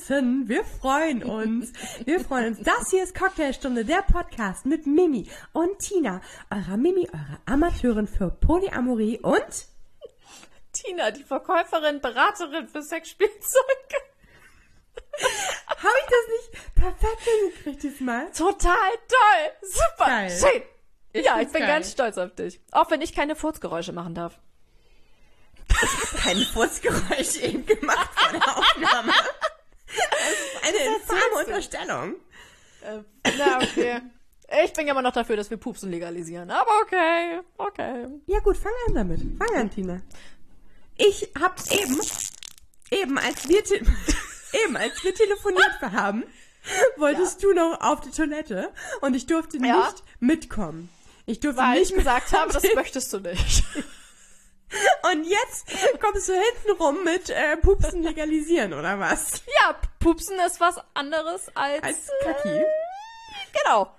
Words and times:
draußen. 0.00 0.48
Wir 0.48 0.64
freuen 0.64 1.22
uns. 1.22 1.72
Wir 2.04 2.20
freuen 2.20 2.54
uns. 2.54 2.60
Das 2.60 2.90
hier 2.90 3.02
ist 3.02 3.14
Cocktailstunde, 3.14 3.84
der 3.84 4.02
Podcast 4.02 4.66
mit 4.66 4.86
Mimi 4.86 5.28
und 5.52 5.78
Tina, 5.78 6.20
eurer 6.50 6.76
Mimi, 6.76 7.08
eurer 7.12 7.40
Amateurin 7.46 8.06
für 8.06 8.30
Polyamorie 8.30 9.18
und 9.18 9.66
Tina, 10.72 11.10
die 11.10 11.24
Verkäuferin, 11.24 12.00
Beraterin 12.00 12.68
für 12.68 12.82
Sexspielzeuge. 12.82 13.40
Habe 15.66 15.96
ich 16.00 16.06
das 16.06 16.52
nicht 16.52 16.74
perfekt 16.74 17.22
hingekriegt 17.22 17.82
diesmal? 17.82 18.30
Total 18.32 18.74
toll. 19.08 19.52
Super. 19.62 20.06
Geil. 20.06 20.30
Schön. 20.30 20.62
Ich 21.12 21.24
ja, 21.24 21.40
ich 21.40 21.48
bin 21.48 21.60
geil. 21.60 21.68
ganz 21.68 21.90
stolz 21.90 22.16
auf 22.18 22.34
dich. 22.34 22.60
Auch 22.70 22.90
wenn 22.90 23.02
ich 23.02 23.14
keine 23.14 23.34
Furzgeräusche 23.34 23.92
machen 23.92 24.14
darf. 24.14 24.38
Kein 26.16 26.38
Furzgeräusch 26.38 27.36
eben 27.36 27.64
gemacht 27.64 28.10
vor 28.14 28.32
der 28.32 28.58
Aufnahme. 28.58 29.12
Das 29.96 30.74
ist 30.74 30.84
eine 30.84 30.96
infame 30.96 31.44
Unterstellung. 31.46 32.14
Äh, 32.82 33.02
na, 33.38 33.58
okay. 33.58 34.00
Ich 34.64 34.72
bin 34.72 34.86
ja 34.86 34.92
immer 34.92 35.02
noch 35.02 35.12
dafür, 35.12 35.36
dass 35.36 35.50
wir 35.50 35.56
Pupsen 35.58 35.90
legalisieren. 35.90 36.50
Aber 36.50 36.70
okay, 36.82 37.40
okay. 37.58 38.06
Ja 38.26 38.40
gut, 38.40 38.56
fang 38.56 38.72
an 38.88 38.94
damit. 38.94 39.20
Fang 39.38 39.56
an, 39.56 39.70
Tina. 39.70 40.00
Ich 40.96 41.30
hab 41.40 41.60
eben, 41.70 42.00
eben 42.90 43.18
als 43.18 43.48
wir, 43.48 43.62
te 43.64 43.76
eben 44.64 44.76
als 44.76 45.02
wir 45.04 45.14
telefoniert 45.14 45.80
haben, 45.82 46.24
wolltest 46.96 47.42
du 47.42 47.52
noch 47.52 47.80
auf 47.80 48.00
die 48.00 48.10
Toilette 48.10 48.72
und 49.02 49.14
ich 49.14 49.26
durfte 49.26 49.56
Ja. 49.58 49.76
nicht 49.90 50.02
mitkommen. 50.18 50.88
Ich 51.26 51.38
durfte 51.40 51.60
Weil 51.60 51.78
nicht 51.78 51.90
ich 51.92 51.96
gesagt 51.96 52.32
habe, 52.36 52.52
das 52.52 52.64
möchtest 52.74 53.12
du 53.12 53.20
nicht. 53.20 53.64
Und 55.12 55.24
jetzt 55.24 55.66
kommst 56.00 56.28
du 56.28 56.32
hinten 56.32 56.82
rum 56.82 57.04
mit 57.04 57.30
äh, 57.30 57.56
Pupsen 57.56 58.02
legalisieren, 58.02 58.72
oder 58.72 58.98
was? 58.98 59.42
Ja, 59.60 59.74
Pupsen 59.98 60.38
ist 60.46 60.60
was 60.60 60.76
anderes 60.94 61.48
als, 61.54 61.82
Als 61.82 62.08
äh, 62.08 62.24
Kaki. 62.24 62.64
Genau. 63.64 63.90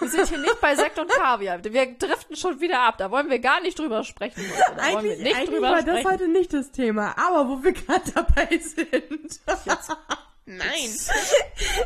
Wir 0.00 0.08
sind 0.08 0.28
hier 0.28 0.38
nicht 0.38 0.60
bei 0.60 0.74
Sekt 0.76 0.98
und 0.98 1.08
Kaviar. 1.08 1.62
Wir 1.62 1.86
driften 1.94 2.36
schon 2.36 2.60
wieder 2.60 2.80
ab. 2.80 2.98
Da 2.98 3.10
wollen 3.10 3.30
wir 3.30 3.38
gar 3.38 3.60
nicht 3.60 3.78
drüber 3.78 4.04
sprechen. 4.04 4.44
Da 4.76 4.82
Eigentlich, 4.82 5.18
nicht 5.20 5.36
eigentlich 5.36 5.50
drüber 5.50 5.70
war 5.70 5.82
das 5.82 6.00
sprechen. 6.00 6.10
heute 6.10 6.28
nicht 6.28 6.52
das 6.52 6.70
Thema, 6.70 7.14
aber 7.16 7.48
wo 7.48 7.62
wir 7.62 7.72
gerade 7.72 8.10
dabei 8.12 8.58
sind. 8.58 9.40
Nein. 10.46 10.96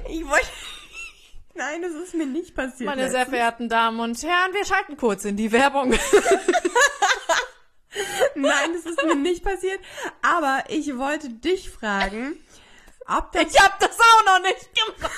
Ich 0.08 0.28
wollte. 0.28 0.46
Nein, 1.54 1.82
das 1.82 1.92
ist 1.92 2.14
mir 2.14 2.26
nicht 2.26 2.54
passiert. 2.54 2.88
Meine 2.88 3.10
sehr 3.10 3.26
verehrten 3.26 3.68
Damen 3.68 4.00
und 4.00 4.22
Herren, 4.22 4.54
wir 4.54 4.64
schalten 4.64 4.96
kurz 4.96 5.24
in 5.26 5.36
die 5.36 5.52
Werbung. 5.52 5.92
Nein, 8.34 8.72
das 8.74 8.86
ist 8.86 9.02
mir 9.04 9.14
nicht 9.14 9.44
passiert. 9.44 9.80
Aber 10.22 10.64
ich 10.68 10.96
wollte 10.96 11.28
dich 11.28 11.70
fragen, 11.70 12.36
ob 13.06 13.32
das. 13.32 13.52
Ich 13.52 13.60
hab 13.60 13.78
das 13.80 13.98
auch 13.98 14.24
noch 14.26 14.42
nicht 14.42 14.70
gemacht. 14.74 15.12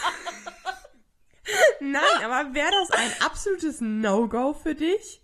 Nein, 1.80 2.24
aber 2.24 2.54
wäre 2.54 2.70
das 2.70 2.90
ein 2.90 3.10
absolutes 3.20 3.80
No-Go 3.80 4.54
für 4.54 4.74
dich, 4.74 5.22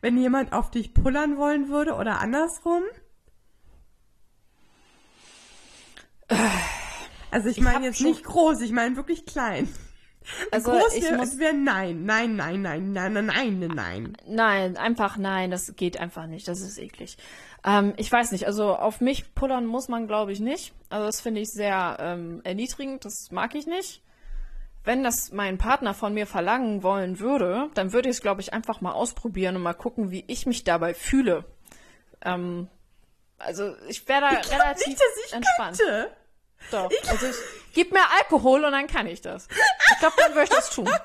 wenn 0.00 0.18
jemand 0.18 0.52
auf 0.52 0.70
dich 0.70 0.92
pullern 0.92 1.38
wollen 1.38 1.68
würde 1.68 1.94
oder 1.94 2.20
andersrum? 2.20 2.82
Also 7.30 7.48
ich 7.48 7.60
meine 7.60 7.86
jetzt 7.86 8.02
nicht 8.02 8.24
groß, 8.24 8.60
ich 8.60 8.72
meine 8.72 8.96
wirklich 8.96 9.24
klein. 9.24 9.72
Also 10.50 10.72
Groß 10.72 10.94
ich 10.94 11.10
muss 11.12 11.38
wäre 11.38 11.54
nein, 11.54 12.04
nein, 12.04 12.36
nein, 12.36 12.62
nein, 12.62 12.92
nein, 12.92 13.12
nein, 13.12 13.26
nein, 13.26 13.70
nein. 13.74 14.16
Nein, 14.26 14.76
einfach 14.76 15.16
nein, 15.16 15.50
das 15.50 15.74
geht 15.76 15.98
einfach 15.98 16.26
nicht, 16.26 16.48
das 16.48 16.60
ist 16.60 16.78
eklig. 16.78 17.16
Ähm, 17.64 17.94
ich 17.96 18.10
weiß 18.10 18.32
nicht, 18.32 18.46
also 18.46 18.74
auf 18.74 19.00
mich 19.00 19.34
pullern 19.34 19.66
muss 19.66 19.88
man, 19.88 20.06
glaube 20.06 20.32
ich, 20.32 20.40
nicht. 20.40 20.72
Also 20.90 21.06
das 21.06 21.20
finde 21.20 21.40
ich 21.40 21.50
sehr 21.50 21.96
ähm, 22.00 22.40
erniedrigend, 22.44 23.04
das 23.04 23.30
mag 23.30 23.54
ich 23.54 23.66
nicht. 23.66 24.02
Wenn 24.84 25.04
das 25.04 25.30
mein 25.30 25.58
Partner 25.58 25.94
von 25.94 26.12
mir 26.12 26.26
verlangen 26.26 26.82
wollen 26.82 27.20
würde, 27.20 27.70
dann 27.74 27.92
würde 27.92 28.08
ich 28.08 28.16
es, 28.16 28.22
glaube 28.22 28.40
ich, 28.40 28.52
einfach 28.52 28.80
mal 28.80 28.92
ausprobieren 28.92 29.54
und 29.54 29.62
mal 29.62 29.74
gucken, 29.74 30.10
wie 30.10 30.24
ich 30.26 30.44
mich 30.44 30.64
dabei 30.64 30.92
fühle. 30.92 31.44
Ähm, 32.24 32.68
also 33.38 33.74
ich 33.88 34.06
wäre 34.08 34.22
da 34.22 34.40
ich 34.40 34.50
relativ 34.50 34.86
nicht, 34.88 35.00
dass 35.00 35.26
ich 35.26 35.32
entspannt. 35.34 35.78
Könnte. 35.78 36.10
Doch. 36.70 36.90
Also 37.08 37.26
ich 37.26 37.36
gib 37.74 37.92
mir 37.92 38.00
Alkohol 38.18 38.64
und 38.64 38.72
dann 38.72 38.86
kann 38.86 39.06
ich 39.06 39.20
das. 39.20 39.48
Ich 39.92 39.98
glaube, 39.98 40.14
dann 40.18 40.32
würde 40.32 40.44
ich 40.44 40.50
das 40.50 40.70
tun. 40.70 40.88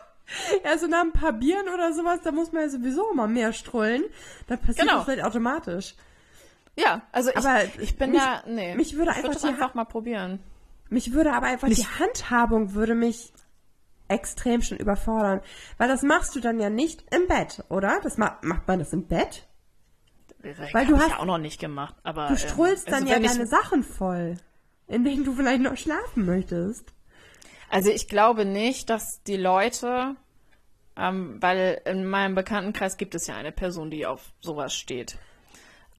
Ja, 0.65 0.77
so 0.77 0.87
nach 0.87 1.03
ein 1.03 1.13
paar 1.13 1.31
Bieren 1.31 1.69
oder 1.73 1.93
sowas, 1.93 2.19
da 2.21 2.33
muss 2.33 2.51
man 2.51 2.63
ja 2.63 2.67
sowieso 2.69 3.11
immer 3.13 3.29
mehr 3.29 3.53
strollen. 3.53 4.03
Da 4.47 4.57
passiert 4.57 4.79
Genau. 4.79 4.95
das 4.97 5.05
vielleicht 5.05 5.23
automatisch. 5.23 5.95
Ja, 6.75 7.01
also 7.13 7.29
ich, 7.29 7.37
Aber 7.37 7.63
ich 7.79 7.95
bin 7.97 8.11
mich- 8.11 8.19
da, 8.19 8.43
nee. 8.45 8.75
mich 8.75 8.97
würde 8.97 9.11
ich 9.11 9.17
einfach 9.19 9.31
das 9.31 9.41
die 9.43 9.47
einfach 9.47 9.73
mal 9.73 9.85
probieren. 9.85 10.43
Mich 10.89 11.13
würde 11.13 11.31
aber 11.31 11.45
einfach 11.47 11.69
die 11.69 11.75
Handhabung 11.87 12.73
würde 12.73 12.93
mich 12.93 13.31
extrem 14.09 14.61
schon 14.61 14.77
überfordern. 14.77 15.39
Weil 15.77 15.87
das 15.87 16.01
machst 16.01 16.35
du 16.35 16.41
dann 16.41 16.59
ja 16.59 16.69
nicht 16.69 17.05
im 17.15 17.27
Bett, 17.29 17.63
oder? 17.69 18.01
Das 18.03 18.17
ma 18.17 18.37
macht 18.41 18.67
man 18.67 18.79
das 18.79 18.91
im 18.91 19.07
Bett? 19.07 19.47
Weil 20.73 20.85
du 20.87 20.95
ich 20.95 21.01
hast- 21.01 21.09
ja 21.09 21.19
auch 21.19 21.25
noch 21.25 21.37
nicht 21.37 21.59
gemacht, 21.61 21.95
aber 22.03 22.27
Du 22.27 22.35
strullst 22.35 22.87
ähm, 22.87 22.91
dann 22.93 23.03
also 23.03 23.13
ja 23.13 23.19
wenn 23.19 23.23
ich- 23.25 23.31
deine 23.31 23.47
Sachen 23.47 23.83
voll, 23.83 24.35
in 24.87 25.03
denen 25.03 25.23
du 25.23 25.33
vielleicht 25.33 25.61
noch 25.61 25.77
schlafen 25.77 26.25
möchtest. 26.25 26.93
Also 27.69 27.89
ich 27.89 28.07
glaube 28.07 28.45
nicht, 28.45 28.89
dass 28.89 29.21
die 29.23 29.37
Leute, 29.37 30.15
ähm, 30.95 31.37
weil 31.41 31.81
in 31.85 32.05
meinem 32.05 32.35
Bekanntenkreis 32.35 32.97
gibt 32.97 33.13
es 33.15 33.27
ja 33.27 33.35
eine 33.35 33.51
Person, 33.51 33.91
die 33.91 34.05
auf 34.05 34.31
sowas 34.39 34.73
steht. 34.73 35.17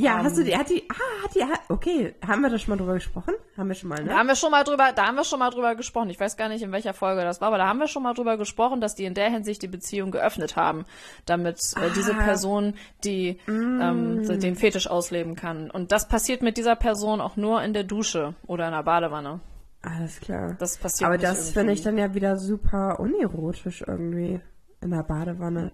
Ja, 0.00 0.19
Ähm. 0.20 0.25
hast 0.26 0.38
du 0.38 0.44
die, 0.44 0.56
hat 0.56 0.70
die, 0.70 0.84
ah, 0.91 1.25
hat 1.25 1.34
die, 1.34 1.42
okay, 1.72 2.14
haben 2.25 2.41
wir 2.42 2.50
da 2.50 2.59
schon 2.59 2.70
mal 2.70 2.76
drüber 2.76 2.94
gesprochen? 2.94 3.34
Haben 3.56 3.66
wir 3.69 3.75
schon 3.75 3.88
mal, 3.88 3.97
Da 3.97 4.04
ne? 4.04 4.14
haben 4.14 4.28
wir 4.28 4.36
schon 4.36 4.53
mal 4.53 4.62
drüber, 4.62 4.92
da 4.94 5.06
haben 5.09 5.16
wir 5.16 5.25
schon 5.25 5.41
mal 5.41 5.50
drüber 5.50 5.75
gesprochen. 5.75 6.09
Ich 6.10 6.20
weiß 6.20 6.36
gar 6.36 6.48
nicht, 6.48 6.62
in 6.62 6.70
welcher 6.70 6.94
Folge 6.94 7.22
das 7.22 7.41
war, 7.41 7.48
aber 7.48 7.59
da 7.59 7.66
haben 7.66 7.81
wir 7.81 7.88
schon 7.88 8.04
mal 8.04 8.14
drüber 8.14 8.36
gesprochen, 8.36 8.81
dass 8.81 8.94
die 8.94 9.04
in 9.06 9.14
der 9.14 9.28
Hinsicht 9.28 9.60
die 9.60 9.66
Beziehung 9.66 10.12
geöffnet 10.12 10.54
haben, 10.54 10.84
damit 11.26 11.59
äh, 11.76 11.91
diese 11.97 12.14
Ah. 12.14 12.22
Person 12.22 12.75
die 13.04 13.38
ähm, 13.48 14.22
so 14.25 14.36
den 14.36 14.54
Fetisch 14.54 14.86
ausleben 14.88 15.34
kann. 15.34 15.69
Und 15.70 15.91
das 15.91 16.06
passiert 16.06 16.42
mit 16.42 16.56
dieser 16.59 16.76
Person 16.76 17.20
auch 17.20 17.36
nur 17.36 17.60
in 17.65 17.72
der 17.72 17.82
Dusche 17.84 18.34
oder 18.47 18.66
in 18.66 18.72
der 18.75 18.84
Badewanne. 18.84 19.41
Alles 19.82 20.20
klar. 20.20 20.54
Das 20.60 20.76
passiert 20.76 21.09
aber 21.09 21.19
das 21.19 21.50
finde 21.50 21.72
ich 21.72 21.82
dann 21.82 21.98
ja 21.98 22.15
wieder 22.15 22.36
super 22.36 23.00
unerotisch 23.00 23.82
irgendwie 23.86 24.41
in 24.80 24.91
der 24.91 25.03
Badewanne. 25.03 25.72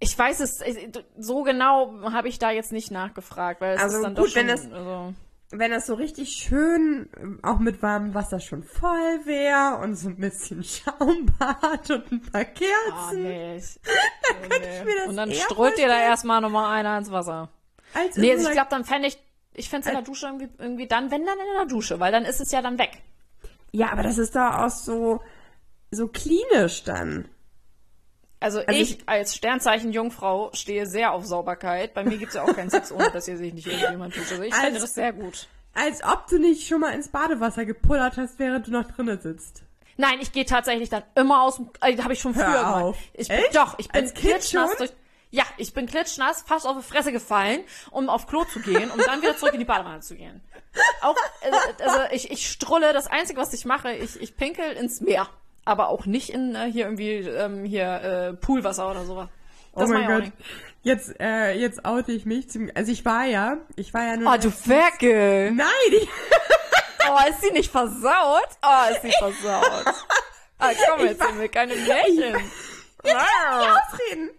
Ich 0.00 0.18
weiß 0.18 0.40
es, 0.40 0.60
ich- 0.60 0.88
so 1.18 1.42
genau 1.42 2.10
habe 2.12 2.28
ich 2.28 2.38
da 2.38 2.50
jetzt 2.50 2.72
nicht 2.72 2.90
nachgefragt, 2.90 3.60
weil 3.60 3.76
es 3.76 3.82
Also 3.82 3.96
ist 3.98 4.02
dann 4.02 4.14
gut, 4.14 4.24
doch 4.26 4.28
schon, 4.30 4.42
wenn 4.42 4.48
es- 4.48 4.72
also, 4.72 5.14
wenn 5.50 5.70
das 5.70 5.86
so 5.86 5.94
richtig 5.94 6.30
schön 6.32 7.08
ähm, 7.20 7.38
auch 7.42 7.58
mit 7.60 7.80
warmem 7.80 8.12
Wasser 8.14 8.40
schon 8.40 8.62
voll 8.64 9.20
wäre 9.24 9.78
und 9.82 9.94
so 9.94 10.08
ein 10.08 10.16
bisschen 10.16 10.64
Schaumbad 10.64 11.90
und 11.90 12.12
ein 12.12 12.22
paar 12.22 12.40
Ah, 12.42 12.44
Kerzen. 12.44 13.22
nee. 13.22 13.56
Ich, 14.36 14.50
könnte 14.50 14.68
ich 14.68 14.84
mir 14.84 14.96
das 14.96 15.06
Und 15.08 15.16
dann 15.16 15.32
strollt 15.32 15.78
ihr 15.78 15.86
da 15.86 16.00
erstmal 16.00 16.40
nochmal 16.40 16.72
einer 16.78 16.98
ins 16.98 17.10
Wasser. 17.10 17.50
Als 17.94 18.16
Nee, 18.16 18.32
also 18.32 18.42
so 18.44 18.48
ich 18.48 18.54
glaube, 18.54 18.70
dann 18.70 18.84
fände 18.84 19.06
ich, 19.08 19.16
ich 19.54 19.68
fände 19.68 19.82
es 19.84 19.88
in 19.88 19.94
der 19.94 20.02
Dusche 20.04 20.26
irgendwie, 20.26 20.48
irgendwie 20.58 20.86
dann, 20.88 21.10
wenn 21.12 21.24
dann 21.24 21.38
in 21.38 21.56
der 21.56 21.66
Dusche, 21.66 22.00
weil 22.00 22.10
dann 22.10 22.24
ist 22.24 22.40
es 22.40 22.50
ja 22.50 22.60
dann 22.60 22.78
weg. 22.78 22.98
ja, 23.70 23.92
aber 23.92 24.02
das 24.02 24.18
ist 24.18 24.34
doch 24.34 24.58
auch 24.58 24.70
so, 24.70 25.20
so 25.92 26.08
klinisch 26.08 26.82
dann. 26.84 27.28
Also, 28.44 28.58
Also 28.60 28.72
ich, 28.80 28.98
ich- 29.00 29.08
als 29.08 29.34
Sternzeichen 29.34 29.92
Jungfrau 29.92 30.50
stehe 30.52 30.86
sehr 30.86 31.12
auf 31.12 31.24
Sauberkeit. 31.24 31.94
Bei 31.94 32.04
mir 32.04 32.18
gibt's 32.18 32.34
ja 32.34 32.42
auch 32.44 32.54
keinen 32.54 32.70
Sex, 32.70 32.92
ohne 32.92 33.10
dass 33.10 33.26
ihr 33.26 33.36
sich 33.38 33.52
nicht 33.54 33.66
irgendjemand 33.66 34.14
tut. 34.14 34.30
Also 34.30 34.42
ich 34.42 34.54
finde 34.54 34.68
Also- 34.74 34.80
das 34.82 34.94
sehr 34.94 35.12
gut. 35.12 35.48
Als 35.74 36.04
ob 36.04 36.28
du 36.28 36.38
nicht 36.38 36.68
schon 36.68 36.80
mal 36.80 36.90
ins 36.94 37.08
Badewasser 37.08 37.64
gepullert 37.64 38.16
hast, 38.16 38.38
während 38.38 38.66
du 38.68 38.70
noch 38.70 38.84
drinnen 38.92 39.18
sitzt. 39.20 39.62
Nein, 39.96 40.18
ich 40.20 40.30
gehe 40.32 40.44
tatsächlich 40.44 40.88
dann 40.88 41.02
immer 41.16 41.42
aus 41.42 41.56
dem, 41.56 41.70
äh, 41.80 41.96
habe 42.02 42.12
ich 42.12 42.20
schon 42.20 42.34
Hör 42.34 42.44
früher 42.44 42.58
gemacht. 42.58 42.82
auf. 42.82 42.96
Ich 43.12 43.28
bin, 43.28 43.38
Echt? 43.38 43.56
doch, 43.56 43.78
ich 43.78 43.88
bin 43.88 44.02
Als 44.02 44.14
klitschnass 44.14 44.76
durch, 44.76 44.90
ja, 45.30 45.42
ich 45.56 45.72
bin 45.72 45.86
klitschnass, 45.86 46.42
fast 46.46 46.66
auf 46.66 46.76
die 46.76 46.82
Fresse 46.84 47.10
gefallen, 47.12 47.60
um 47.90 48.08
auf 48.08 48.26
Klo 48.28 48.44
zu 48.44 48.60
gehen, 48.60 48.90
um 48.90 48.98
dann 48.98 49.20
wieder 49.22 49.36
zurück 49.36 49.54
in 49.54 49.60
die 49.60 49.64
Badewanne 49.64 50.00
zu 50.00 50.14
gehen. 50.16 50.40
Auch, 51.00 51.16
äh, 51.42 51.82
also 51.82 51.98
ich, 52.12 52.30
ich 52.30 52.48
strulle, 52.50 52.92
das 52.92 53.06
Einzige, 53.08 53.40
was 53.40 53.52
ich 53.52 53.64
mache, 53.64 53.92
ich, 53.94 54.20
ich 54.20 54.36
pinkel 54.36 54.72
ins 54.74 55.00
Meer. 55.00 55.28
Aber 55.64 55.88
auch 55.88 56.06
nicht 56.06 56.30
in 56.30 56.54
äh, 56.54 56.70
hier 56.70 56.84
irgendwie 56.84 57.18
ähm, 57.18 57.64
hier 57.64 58.02
äh, 58.02 58.32
Poolwasser 58.34 58.90
oder 58.90 59.04
sowas. 59.04 59.28
Das 59.74 59.90
oh 59.90 59.92
mein 59.92 60.02
ich 60.02 60.08
Gott. 60.08 60.32
Jetzt, 60.82 61.18
äh, 61.18 61.52
jetzt 61.54 61.84
oute 61.84 62.12
ich 62.12 62.26
mich 62.26 62.50
zum, 62.50 62.70
also 62.74 62.92
ich 62.92 63.04
war 63.04 63.24
ja, 63.24 63.56
ich 63.76 63.94
war 63.94 64.04
ja 64.04 64.16
nur. 64.16 64.32
Oh, 64.32 64.36
du 64.36 64.50
Ferkel! 64.50 65.50
Nein, 65.52 65.66
ich, 65.90 66.08
Oh, 67.08 67.18
ist 67.28 67.42
sie 67.42 67.50
nicht 67.52 67.70
versaut? 67.70 68.48
Oh, 68.62 68.92
ist 68.92 69.02
sie 69.02 69.12
versaut. 69.18 69.94
Ah, 70.56 70.70
komm, 70.88 71.04
jetzt 71.04 71.20
sind 71.20 71.40
wir 71.40 71.48
keine 71.48 71.74
Märchen. 71.74 72.36
ausreden. 73.02 74.30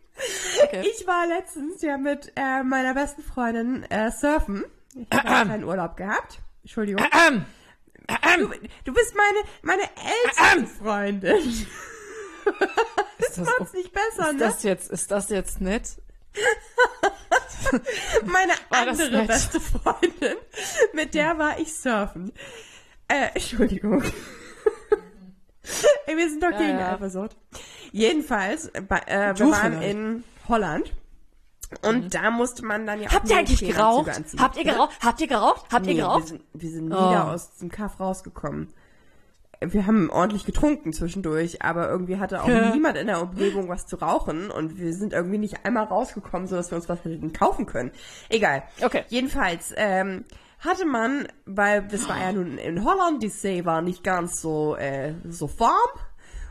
Okay. 0.64 0.90
Ich 0.90 1.06
war 1.06 1.28
letztens 1.28 1.82
ja 1.82 1.98
mit 1.98 2.32
äh, 2.38 2.64
meiner 2.64 2.94
besten 2.94 3.22
Freundin 3.22 3.84
äh, 3.92 4.10
surfen. 4.12 4.64
Ich 4.96 5.08
habe 5.12 5.28
einen 5.28 5.48
kleinen 5.48 5.64
Urlaub 5.66 5.98
gehabt. 5.98 6.40
Entschuldigung. 6.64 7.06
Du, 8.38 8.52
du 8.84 8.94
bist 8.94 9.16
meine, 9.16 9.40
meine 9.62 9.84
älteste 9.84 10.68
Freundin. 10.84 11.66
ist 13.18 13.38
das, 13.38 13.48
Macht's 13.48 13.74
nicht 13.74 13.92
besser, 13.94 14.28
ist 14.28 14.34
ne? 14.34 14.40
das 14.40 14.64
jetzt, 14.64 14.92
ist 14.92 15.12
das 15.12 15.30
jetzt 15.30 15.62
nett? 15.62 15.98
meine 18.26 18.54
andere 18.70 19.26
beste 19.26 19.60
Freundin. 19.60 20.36
Mit 20.94 21.14
der 21.14 21.38
war 21.38 21.60
ich 21.60 21.74
surfen. 21.74 22.32
Äh, 23.08 23.30
Entschuldigung. 23.34 24.04
Ey, 26.06 26.18
wir 26.18 26.30
sind 26.30 26.44
doch 26.44 26.52
Ja, 26.52 26.58
gegen 26.58 26.80
ja. 26.80 26.94
Eifersucht. 26.94 27.36
Jedenfalls, 27.92 28.68
äh, 28.68 28.80
äh, 28.80 29.40
wir 29.40 29.52
waren 29.52 29.82
in 29.82 30.24
Holland. 30.48 30.92
Und 31.84 32.14
da 32.14 32.32
musste 32.32 32.66
man 32.66 32.86
dann 32.86 33.02
ja 33.02 33.12
Habt 33.12 33.30
ihr 33.30 33.38
eigentlich 33.38 33.60
geraucht? 33.60 34.10
Habt 34.38 34.58
ihr 34.58 34.64
geraucht? 34.64 34.92
Habt 35.02 35.22
ihr 35.22 35.28
geraucht? 35.28 35.66
Habt 35.72 35.86
ihr 35.88 35.94
Nee, 35.94 35.98
wir 36.00 36.06
geraucht? 36.06 36.28
sind, 36.28 36.42
wir 36.54 36.70
sind 36.70 36.92
Oh. 36.92 36.96
da 36.96 37.34
aus 37.34 37.58
dem 37.58 37.70
Kaff 37.70 38.00
rausgekommen. 38.00 38.70
Wir 39.62 39.88
haben 39.88 40.10
ordentlich 40.10 40.46
getrunken 40.46 40.92
zwischendurch, 40.94 41.62
aber 41.62 41.90
irgendwie 41.90 42.18
hatte 42.18 42.44
auch 42.44 42.48
niemand 42.74 42.98
in 42.98 43.08
der 43.08 43.22
Umgebung 43.22 43.70
was 43.70 43.88
zu 43.88 43.96
rauchen 43.96 44.52
und 44.52 44.78
wir 44.78 44.94
sind 44.94 45.14
irgendwie 45.14 45.38
nicht 45.38 45.66
einmal 45.66 45.86
rausgekommen, 45.86 46.48
sodass 46.48 46.72
wir 46.72 46.76
uns 46.76 46.90
was 46.90 47.04
hätten 47.06 47.32
kaufen 47.34 47.66
können. 47.66 47.92
Egal. 48.30 48.64
Okay. 48.84 49.06
Jedenfalls 49.08 49.74
ähm, 49.78 50.26
hatte 50.60 50.86
man, 50.86 51.28
weil 51.46 51.88
das 51.88 52.08
war 52.10 52.20
ja 52.20 52.32
nun 52.34 52.58
in 52.58 52.84
Holland, 52.84 53.24
die 53.24 53.30
See 53.30 53.64
war 53.66 53.82
nicht 53.82 54.04
ganz 54.04 54.42
so 54.42 54.76
äh, 54.76 55.14
so 55.28 55.50
warm 55.58 55.72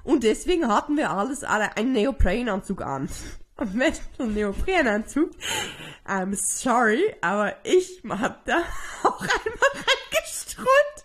und 0.03 0.23
deswegen 0.25 0.69
hatten 0.69 0.97
wir 0.97 1.11
alles 1.11 1.45
alle 1.45 1.77
einen 1.77 1.93
Neoprenanzug 1.93 2.81
an. 2.83 3.09
Und 3.57 3.75
mit 3.75 3.95
so 4.17 4.25
einem 4.25 4.35
Neoprenanzug, 4.35 5.31
I'm 6.07 6.35
sorry, 6.35 7.15
aber 7.21 7.55
ich 7.63 8.03
hab 8.09 8.45
da 8.47 8.63
auch 9.05 9.21
einmal 9.21 9.71
reingestrollt. 9.75 11.05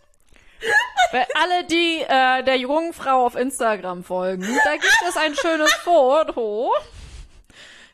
Für 1.11 1.25
alle, 1.35 1.63
die 1.65 2.01
äh, 2.07 2.43
der 2.43 2.57
jungen 2.57 2.93
Frau 2.93 3.25
auf 3.25 3.35
Instagram 3.35 4.03
folgen, 4.03 4.47
da 4.63 4.73
gibt 4.73 5.03
es 5.07 5.17
ein 5.17 5.35
schönes 5.35 5.73
Foto. 5.75 6.73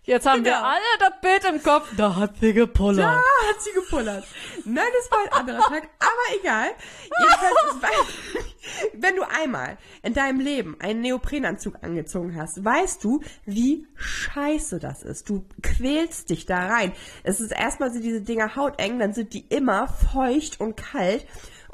Jetzt 0.06 0.28
haben 0.28 0.46
wir 0.46 0.52
Genau. 0.52 0.64
alle 0.64 0.82
das 1.00 1.14
Bild 1.22 1.46
im 1.56 1.64
Kopf. 1.64 1.90
Da 1.98 2.16
hat 2.16 2.38
sie 2.40 2.54
gepullert. 2.54 3.06
Ah, 3.06 3.50
hat 3.50 3.62
sie 3.62 3.72
gepullert. 3.74 4.24
Nein, 4.64 4.86
das 5.00 5.12
war 5.12 5.20
ein 5.24 5.34
anderer 5.40 5.68
Tag, 5.68 5.90
aber 6.00 6.40
egal. 6.40 6.68
Jedenfalls, 7.20 8.14
wenn 8.94 9.16
du 9.16 9.24
einmal 9.24 9.78
in 10.04 10.14
deinem 10.14 10.40
Leben 10.40 10.78
einen 10.80 11.02
Neoprenanzug 11.02 11.76
angezogen 11.82 12.36
hast, 12.40 12.64
weißt 12.64 13.04
du, 13.04 13.22
wie 13.46 13.88
scheiße 13.96 14.80
das 14.80 15.02
ist. 15.02 15.28
Du 15.30 15.44
quälst 15.64 16.30
dich 16.30 16.46
da 16.46 16.68
rein. 16.68 16.92
Es 17.24 17.42
ist 17.42 17.52
erstmal 17.52 17.92
sind 17.92 18.04
diese 18.04 18.22
Dinger 18.22 18.56
hauteng, 18.56 19.00
dann 19.00 19.14
sind 19.14 19.34
die 19.34 19.46
immer 19.50 19.88
feucht 19.88 20.60
und 20.60 20.78
kalt. 20.78 21.26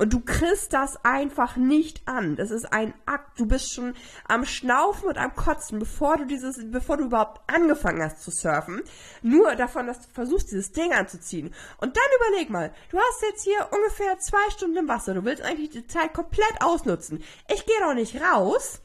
Und 0.02 0.14
du 0.14 0.20
kriegst 0.20 0.74
das 0.74 0.98
einfach 1.06 1.58
nicht 1.58 2.08
an. 2.08 2.36
Das 2.36 2.50
ist 2.50 2.74
ein 2.74 2.96
Akt. 3.06 3.40
Du 3.40 3.46
bist 3.46 3.72
schon 3.72 3.94
am 4.28 4.46
Schnaufen 4.46 5.08
und 5.08 5.20
am 5.20 5.36
Kotzen, 5.36 5.78
bevor 5.78 6.18
du 6.18 6.26
dieses, 6.26 6.60
bevor 6.72 6.98
du 6.98 7.04
überhaupt 7.04 7.40
angefangen 7.46 8.02
hast 8.02 8.24
zu 8.24 8.32
surfen. 8.32 8.82
Nur 9.22 9.56
davon, 9.56 9.86
dass 9.86 10.00
du 10.00 10.12
versuchst, 10.12 10.50
dieses 10.50 10.72
Ding 10.72 10.92
anzuziehen. 10.92 11.54
Und 11.78 11.96
dann 11.96 12.04
überleg 12.18 12.50
mal, 12.50 12.74
du 12.90 12.98
hast 12.98 13.22
jetzt 13.30 13.44
hier 13.44 13.68
ungefähr 13.70 14.18
zwei 14.18 14.50
Stunden 14.50 14.78
im 14.78 14.88
Wasser. 14.88 15.14
Du 15.14 15.24
willst 15.24 15.44
eigentlich 15.44 15.70
die 15.70 15.86
Zeit 15.86 16.16
komplett 16.16 16.56
ausnutzen. 16.62 17.24
Ich 17.54 17.68
gehe 17.68 17.80
doch 17.82 17.94
nicht 17.94 18.20
raus. 18.20 18.82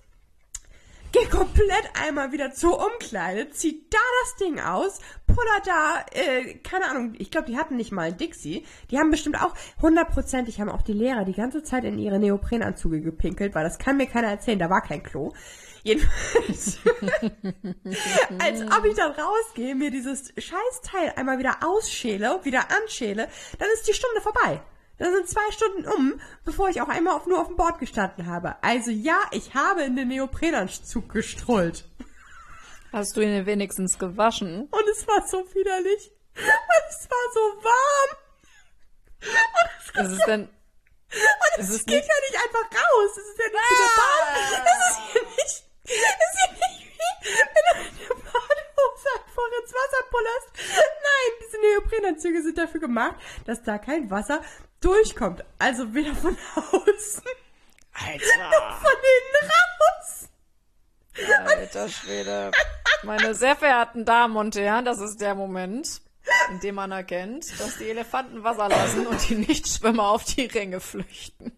Geh 1.17 1.25
komplett 1.31 1.89
einmal 2.07 2.33
wieder 2.33 2.53
zur 2.53 2.79
Umkleide, 2.79 3.49
zieh 3.51 3.87
da 3.89 3.99
das 4.23 4.37
Ding 4.37 4.61
aus, 4.61 4.99
puller 5.27 5.63
da, 5.65 6.05
äh, 6.13 6.55
keine 6.59 6.91
Ahnung, 6.91 7.15
ich 7.17 7.31
glaube, 7.31 7.47
die 7.47 7.57
hatten 7.57 7.77
nicht 7.77 7.91
mal 7.91 8.09
ein 8.09 8.19
Dixie. 8.19 8.67
Die 8.91 8.99
haben 8.99 9.11
bestimmt 9.11 9.41
auch, 9.41 9.55
hundertprozentig 9.81 10.61
haben 10.61 10.69
auch 10.69 10.83
die 10.83 10.93
Lehrer 10.93 11.25
die 11.25 11.33
ganze 11.33 11.63
Zeit 11.63 11.85
in 11.85 11.99
ihre 11.99 12.19
Neoprenanzüge 12.19 13.01
gepinkelt, 13.01 13.55
weil 13.55 13.65
das 13.65 13.79
kann 13.79 13.97
mir 13.97 14.07
keiner 14.07 14.29
erzählen, 14.29 14.59
da 14.59 14.69
war 14.69 14.83
kein 14.83 15.03
Klo. 15.03 15.33
Jedenfalls, 15.85 16.79
als 18.39 18.63
ob 18.63 18.85
ich 18.85 18.95
dann 18.97 19.13
rausgehe, 19.13 19.75
mir 19.75 19.91
dieses 19.91 20.35
Scheißteil 20.37 21.15
einmal 21.17 21.39
wieder 21.39 21.61
ausschäle, 21.65 22.41
wieder 22.43 22.67
anschäle, 22.71 23.29
dann 23.59 23.69
ist 23.73 23.89
die 23.89 23.95
Stunde 23.95 24.21
vorbei. 24.21 24.61
Dann 24.99 25.13
sind 25.13 25.29
zwei 25.29 25.51
Stunden 25.53 25.87
um, 25.87 26.21
bevor 26.45 26.69
ich 26.71 26.81
auch 26.81 26.89
einmal 26.89 27.15
auf, 27.15 27.27
nur 27.27 27.41
auf 27.41 27.49
dem 27.49 27.57
Board 27.57 27.79
gestanden 27.79 28.27
habe. 28.27 28.57
Also 28.63 28.91
ja, 28.91 29.19
ich 29.31 29.55
habe 29.55 29.83
in 29.83 29.95
den 29.97 30.09
Neoprenanzug 30.09 31.11
gestrollt. 31.13 31.85
Hast 32.93 33.17
du 33.17 33.21
ihn 33.21 33.45
wenigstens 33.47 33.99
gewaschen? 33.99 34.69
Und 34.71 34.89
es 34.93 35.07
war 35.07 35.27
so 35.27 35.39
widerlich. 35.55 36.13
Und 36.35 36.85
es 36.89 37.09
war 37.11 37.33
so 37.35 37.65
warm. 37.65 38.17
Und 39.23 40.05
es, 40.07 40.11
Ist 40.13 40.19
es 40.19 40.25
denn... 40.27 40.43
und 40.43 41.59
ist 41.59 41.69
es 41.71 41.77
es 41.77 41.85
geht 41.87 41.97
nicht- 41.97 42.09
ja 42.09 42.15
nicht 42.31 42.45
einfach 42.45 42.67
raus. 42.81 43.11
Es 43.17 43.27
ist 43.29 43.39
ja 43.39 43.47
nicht 43.47 43.71
wie 43.71 43.77
der 43.83 43.93
Bad. 43.97 44.67
Es 44.67 44.91
ist 44.91 45.13
hier 45.13 45.23
nicht, 45.23 45.65
es 45.85 45.93
ist 45.93 46.39
hier 46.41 46.53
nicht 46.53 46.81
wie, 46.97 47.37
wenn 47.37 47.65
du 47.67 47.89
in 47.89 47.97
der 47.99 48.15
Badehose 48.15 49.09
einfach 49.15 49.49
ins 49.63 49.73
Wasser 49.75 50.03
pullerst. 50.11 50.49
Nein, 50.77 51.31
diese 51.45 51.59
Neoprenanzüge 51.61 52.43
sind 52.57 52.65
dafür 52.65 52.81
gemacht, 52.81 53.17
dass 53.45 53.63
da 53.63 53.79
kein 53.79 54.11
Wasser 54.11 54.41
durchkommt. 54.81 55.45
Also 55.59 55.95
weder 55.95 56.15
von 56.15 56.37
außen 56.57 57.23
Alter. 57.93 58.51
noch 58.51 58.79
von 58.79 58.93
innen 59.17 59.51
raus. 59.51 60.29
Alter 61.47 61.89
Schwede. 61.89 62.51
Meine 63.03 63.35
sehr 63.35 63.57
verehrten 63.57 64.05
Damen 64.05 64.37
und 64.37 64.57
Herren, 64.57 64.85
das 64.85 65.01
ist 65.01 65.21
der 65.21 65.35
Moment, 65.35 66.01
in 66.51 66.61
dem 66.61 66.75
man 66.75 66.93
erkennt, 66.93 67.59
dass 67.61 67.79
die 67.79 67.89
Elefanten 67.89 68.43
Wasser 68.43 68.69
lassen 68.69 69.07
und 69.07 69.29
die 69.29 69.37
Nichtschwimmer 69.37 70.09
auf 70.09 70.25
die 70.25 70.47
Ränge 70.47 70.81
flüchten. 70.81 71.53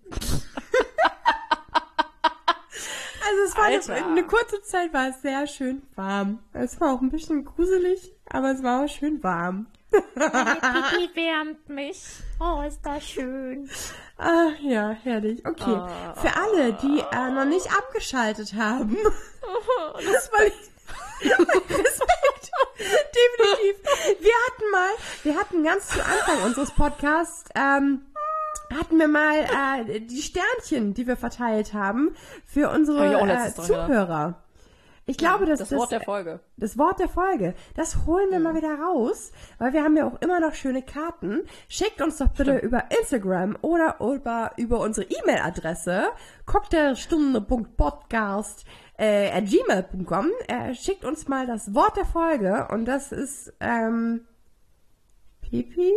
Also 3.20 3.42
es 3.44 3.56
war 3.56 3.96
eine, 3.96 4.06
eine 4.06 4.26
kurze 4.26 4.62
Zeit 4.62 4.94
war 4.94 5.10
es 5.10 5.20
sehr 5.20 5.46
schön 5.46 5.82
warm. 5.96 6.38
Es 6.54 6.80
war 6.80 6.94
auch 6.94 7.02
ein 7.02 7.10
bisschen 7.10 7.44
gruselig, 7.44 8.11
aber 8.30 8.52
es 8.52 8.62
war 8.62 8.84
auch 8.84 8.88
schön 8.88 9.23
warm. 9.23 9.66
Pipi 9.90 11.16
wärmt 11.16 11.68
mich. 11.68 12.02
Oh, 12.40 12.62
ist 12.66 12.80
das 12.85 13.04
schön. 13.09 13.71
Ah, 14.18 14.50
ja, 14.61 14.90
herrlich. 14.90 15.45
Okay. 15.47 15.64
Ah. 15.64 16.14
Für 16.14 16.37
alle, 16.37 16.75
die 16.75 17.00
äh, 17.00 17.30
noch 17.30 17.47
nicht 17.47 17.71
abgeschaltet 17.71 18.54
haben, 18.54 18.97
das 19.95 20.33
war 20.33 20.45
ich. 20.47 20.54
Respekt. 21.21 22.50
Definitiv. 22.78 24.21
Wir 24.21 24.33
hatten 24.47 24.71
mal, 24.71 24.90
wir 25.25 25.37
hatten 25.37 25.64
ganz 25.64 25.88
zu 25.88 26.00
Anfang 26.04 26.42
unseres 26.45 26.71
Podcasts, 26.71 27.45
ähm, 27.54 28.02
hatten 28.76 28.99
wir 28.99 29.09
mal 29.09 29.40
äh, 29.88 30.00
die 30.00 30.23
Sternchen, 30.23 30.95
die 30.95 31.07
wir 31.07 31.16
verteilt 31.16 31.75
haben, 31.75 32.14
für 32.47 32.71
unsere 32.71 33.00
Hab 33.00 33.11
ich 33.11 33.16
auch 33.16 33.47
äh. 33.49 33.54
Zuhörer. 33.54 34.42
Ich 35.08 35.16
glaube, 35.16 35.46
dass 35.46 35.60
Das 35.60 35.72
Wort 35.72 35.90
der 35.90 36.02
Folge. 36.02 36.40
das 36.58 36.76
Wort 36.76 37.00
der 37.00 37.08
Folge, 37.08 37.54
das 37.74 38.04
holen 38.04 38.30
wir 38.30 38.40
mal 38.40 38.54
wieder 38.54 38.78
raus, 38.78 39.32
weil 39.56 39.72
wir 39.72 39.82
haben 39.82 39.96
ja 39.96 40.06
auch 40.06 40.20
immer 40.20 40.38
noch 40.38 40.52
schöne 40.54 40.82
Karten. 40.82 41.44
Schickt 41.66 42.02
uns 42.02 42.18
doch 42.18 42.28
bitte 42.28 42.58
über 42.58 42.84
Instagram 42.90 43.56
oder 43.62 43.96
über, 44.00 44.52
über 44.58 44.80
unsere 44.80 45.06
E-Mail-Adresse 45.06 46.08
cocktailstunde.podcast 46.44 48.66
äh, 48.98 49.30
at 49.30 49.46
gmail.com. 49.46 50.26
Äh, 50.46 50.74
schickt 50.74 51.06
uns 51.06 51.26
mal 51.26 51.46
das 51.46 51.74
Wort 51.74 51.96
der 51.96 52.04
Folge 52.04 52.68
und 52.70 52.84
das 52.84 53.10
ist 53.10 53.50
ähm, 53.60 54.26
Pipi. 55.40 55.90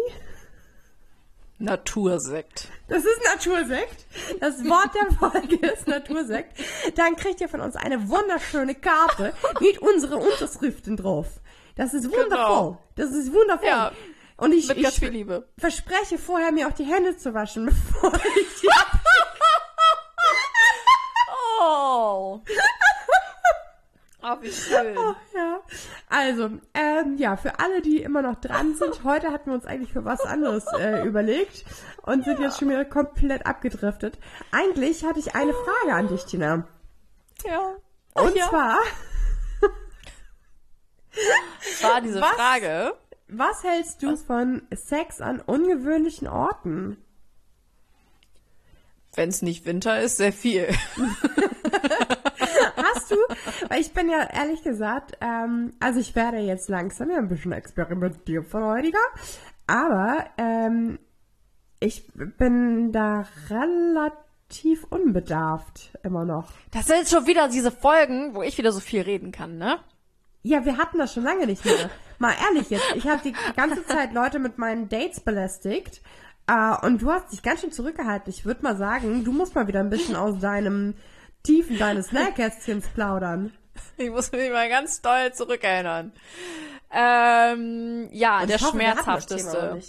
Natursekt. 1.62 2.68
Das 2.88 3.04
ist 3.06 3.20
Natursekt. 3.26 4.06
Das 4.40 4.64
Wort 4.66 4.90
der 4.96 5.12
Folge 5.18 5.68
ist 5.68 5.88
Natursekt. 5.88 6.58
Dann 6.96 7.16
kriegt 7.16 7.40
ihr 7.42 7.50
von 7.50 7.62
uns 7.62 7.76
eine 7.76 8.10
wunderschöne 8.10 8.76
Karte 8.76 9.34
mit 9.60 9.80
unseren 9.80 10.20
Unterschriften 10.22 10.98
drauf. 10.98 11.28
Das 11.76 11.94
ist 11.94 12.06
wundervoll. 12.06 12.28
Genau. 12.30 12.78
Das 12.96 13.12
ist 13.12 13.32
wundervoll. 13.34 13.68
Ja, 13.68 13.92
Und 14.38 14.52
ich, 14.54 14.70
ich 14.70 15.26
verspreche 15.58 16.18
vorher, 16.18 16.52
mir 16.52 16.68
auch 16.68 16.74
die 16.74 16.84
Hände 16.84 17.16
zu 17.18 17.34
waschen, 17.34 17.66
bevor 17.92 18.14
ich 18.16 18.60
die 18.62 18.68
Oh. 21.64 22.42
Ah, 24.22 24.38
wie 24.42 24.52
schön. 24.52 24.96
ja. 25.34 25.51
Also, 26.10 26.50
ähm, 26.74 27.18
ja, 27.18 27.38
für 27.38 27.60
alle, 27.60 27.82
die 27.82 28.02
immer 28.02 28.22
noch 28.22 28.40
dran 28.42 28.76
sind, 28.76 29.04
heute 29.04 29.32
hatten 29.32 29.50
wir 29.50 29.56
uns 29.56 29.66
eigentlich 29.66 29.94
für 29.94 30.06
was 30.06 30.22
anderes 30.22 30.66
äh, 30.80 31.06
überlegt 31.06 31.66
und 32.04 32.26
sind 32.26 32.40
jetzt 32.40 32.60
schon 32.60 32.70
wieder 32.70 32.86
komplett 32.86 33.46
abgedriftet. 33.46 34.18
Eigentlich 34.52 35.06
hatte 35.06 35.20
ich 35.20 35.36
eine 35.36 35.54
Frage 35.54 35.94
an 35.94 36.08
dich, 36.08 36.26
Tina. 36.26 36.68
Ja. 37.46 37.76
Und 38.14 38.36
ja. 38.36 38.50
zwar, 38.50 38.78
war 41.82 42.02
diese 42.02 42.22
Was? 42.22 42.32
Frage. 42.32 42.94
was 43.28 43.64
hältst 43.64 44.04
du 44.04 44.16
von 44.18 44.64
Sex 44.74 45.22
an 45.22 45.40
ungewöhnlichen 45.40 46.28
Orten? 46.28 46.98
Wenn 49.14 49.30
es 49.30 49.42
nicht 49.42 49.66
Winter 49.66 50.00
ist, 50.02 50.18
sehr 50.18 50.32
viel. 50.32 50.68
Hast 53.02 53.12
du? 53.12 53.16
Weil 53.70 53.82
ich 53.82 53.94
bin 53.94 54.10
ja 54.10 54.28
ehrlich 54.32 54.64
gesagt, 54.64 55.18
ähm, 55.22 55.74
also 55.80 56.00
ich 56.00 56.16
werde 56.16 56.38
jetzt 56.38 56.70
langsam 56.70 57.10
ja 57.10 57.18
ein 57.18 57.30
bisschen 57.30 57.52
experimentierfreudiger, 57.52 59.00
aber 59.68 60.26
ähm, 60.38 61.00
ich 61.80 62.08
bin 62.14 62.92
da 62.92 63.26
relativ 63.50 64.84
unbedarft 64.90 65.98
immer 66.04 66.26
noch. 66.26 66.52
Das 66.72 66.86
sind 66.86 67.08
schon 67.08 67.26
wieder 67.26 67.48
diese 67.48 67.72
Folgen, 67.72 68.36
wo 68.36 68.44
ich 68.44 68.58
wieder 68.58 68.72
so 68.72 68.80
viel 68.80 69.02
reden 69.02 69.32
kann, 69.32 69.58
ne? 69.58 69.80
Ja, 70.44 70.66
wir 70.66 70.78
hatten 70.78 70.98
das 70.98 71.14
schon 71.14 71.24
lange 71.24 71.46
nicht 71.46 71.66
mehr. 71.66 71.90
Mal 72.20 72.34
ehrlich 72.48 72.70
jetzt, 72.70 72.86
ich 72.96 73.08
habe 73.08 73.22
die 73.24 73.34
ganze 73.56 73.86
Zeit 73.88 74.14
Leute 74.14 74.38
mit 74.38 74.58
meinen 74.58 74.90
Dates 74.90 75.20
belästigt 75.20 76.02
äh, 76.46 76.86
und 76.86 77.02
du 77.02 77.12
hast 77.12 77.32
dich 77.32 77.42
ganz 77.42 77.62
schön 77.62 77.72
zurückgehalten. 77.72 78.32
Ich 78.32 78.46
würde 78.46 78.64
mal 78.64 78.78
sagen, 78.78 79.24
du 79.24 79.32
musst 79.32 79.56
mal 79.56 79.68
wieder 79.68 79.80
ein 79.80 79.90
bisschen 79.90 80.16
aus 80.16 80.40
deinem 80.40 80.94
Tiefen 81.44 81.78
deines 81.78 82.12
Nähkästchens 82.12 82.88
plaudern. 82.90 83.52
Ich 83.98 84.10
muss 84.10 84.32
mich 84.32 84.52
mal 84.52 84.70
ganz 84.70 85.02
doll 85.02 85.34
zurückerinnern. 85.34 86.12
Ähm, 86.92 88.10
ja, 88.12 88.46
der 88.46 88.60
hoffe, 88.60 88.72
schmerzhafteste. 88.72 89.82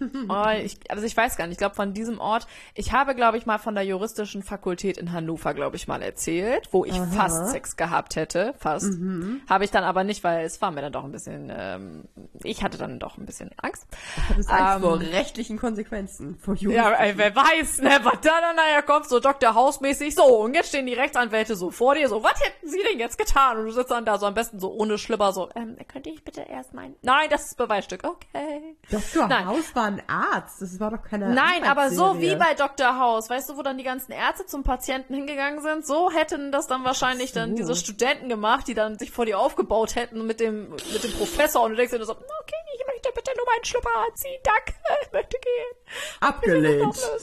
Oh, 0.28 0.48
ich, 0.62 0.78
also 0.90 1.04
ich 1.04 1.16
weiß 1.16 1.36
gar 1.36 1.46
nicht, 1.46 1.54
ich 1.54 1.58
glaube 1.58 1.74
von 1.74 1.92
diesem 1.92 2.18
Ort, 2.18 2.46
ich 2.74 2.92
habe, 2.92 3.14
glaube 3.14 3.36
ich, 3.36 3.46
mal 3.46 3.58
von 3.58 3.74
der 3.74 3.84
juristischen 3.84 4.42
Fakultät 4.42 4.96
in 4.98 5.12
Hannover, 5.12 5.54
glaube 5.54 5.76
ich, 5.76 5.86
mal 5.88 6.02
erzählt, 6.02 6.68
wo 6.72 6.84
ich 6.84 6.96
fast 6.98 7.50
Sex 7.50 7.76
gehabt 7.76 8.16
hätte, 8.16 8.54
fast. 8.58 8.92
Mhm. 8.98 9.42
Habe 9.48 9.64
ich 9.64 9.70
dann 9.70 9.84
aber 9.84 10.04
nicht, 10.04 10.24
weil 10.24 10.44
es 10.44 10.60
war 10.62 10.70
mir 10.70 10.80
dann 10.82 10.92
doch 10.92 11.04
ein 11.04 11.12
bisschen, 11.12 11.52
ähm, 11.54 12.04
ich 12.42 12.62
hatte 12.62 12.78
dann 12.78 12.98
doch 12.98 13.18
ein 13.18 13.26
bisschen 13.26 13.50
Angst. 13.58 13.86
Du 14.28 14.34
bist 14.34 14.50
Angst 14.50 14.76
Ähm, 14.76 14.82
vor 14.82 15.00
rechtlichen 15.00 15.58
Konsequenzen. 15.58 16.36
Vor. 16.38 16.54
Ja, 16.56 16.90
ey, 16.92 17.16
wer 17.16 17.34
weiß, 17.34 17.80
ne, 17.82 17.98
was 18.02 18.20
da 18.22 18.40
dann 18.40 18.56
nachher 18.56 18.82
kommt, 18.82 19.08
so 19.08 19.20
Dr. 19.20 19.54
Hausmäßig, 19.54 20.14
so, 20.14 20.24
und 20.24 20.54
jetzt 20.54 20.68
stehen 20.68 20.86
die 20.86 20.94
Rechtsanwälte 20.94 21.56
so 21.56 21.70
vor 21.70 21.94
dir, 21.94 22.08
so, 22.08 22.22
was 22.22 22.40
hätten 22.40 22.68
sie 22.68 22.80
denn 22.90 22.98
jetzt 22.98 23.18
getan? 23.18 23.58
Und 23.58 23.66
du 23.66 23.72
sitzt 23.72 23.90
dann 23.90 24.04
da 24.04 24.18
so 24.18 24.26
am 24.26 24.34
besten 24.34 24.58
so 24.58 24.72
ohne 24.72 24.98
Schlipper, 24.98 25.32
so, 25.32 25.48
ähm, 25.54 25.76
könnte 25.88 26.10
ich 26.10 26.24
bitte 26.24 26.42
erst 26.42 26.74
mein, 26.74 26.94
nein, 27.02 27.28
das 27.30 27.46
ist 27.46 27.56
Beweisstück, 27.56 28.04
okay. 28.04 28.76
Dr. 28.90 29.28
Nein. 29.28 29.46
Haus 29.46 29.73
war 29.74 29.84
ein 29.84 30.02
Arzt. 30.08 30.62
Das 30.62 30.78
war 30.80 30.90
doch 30.90 31.02
keine 31.02 31.32
Nein, 31.32 31.64
aber 31.64 31.90
so 31.90 32.20
wie 32.20 32.36
bei 32.36 32.54
Dr. 32.54 32.98
House, 32.98 33.30
weißt 33.30 33.50
du, 33.50 33.56
wo 33.56 33.62
dann 33.62 33.78
die 33.78 33.84
ganzen 33.84 34.12
Ärzte 34.12 34.46
zum 34.46 34.62
Patienten 34.62 35.14
hingegangen 35.14 35.62
sind, 35.62 35.86
so 35.86 36.10
hätten 36.10 36.52
das 36.52 36.66
dann 36.66 36.84
wahrscheinlich 36.84 37.32
dann 37.32 37.50
so. 37.50 37.56
diese 37.56 37.76
Studenten 37.76 38.28
gemacht, 38.28 38.68
die 38.68 38.74
dann 38.74 38.98
sich 38.98 39.10
vor 39.10 39.26
dir 39.26 39.38
aufgebaut 39.38 39.94
hätten 39.96 40.26
mit 40.26 40.40
dem, 40.40 40.70
mit 40.70 41.04
dem 41.04 41.12
Professor 41.12 41.62
und 41.62 41.72
du 41.72 41.76
denkst 41.76 41.92
dir 41.92 42.04
so, 42.04 42.12
okay, 42.12 42.54
ich 42.74 42.86
möchte 42.86 43.10
bitte 43.14 43.32
nur 43.36 43.46
meinen 43.46 43.64
Schlüpper 43.64 43.90
anziehen, 44.08 44.40
danke, 44.42 44.74
ich 45.02 45.12
möchte 45.12 45.38
gehen. 45.38 45.74
Abgelehnt. 46.20 47.20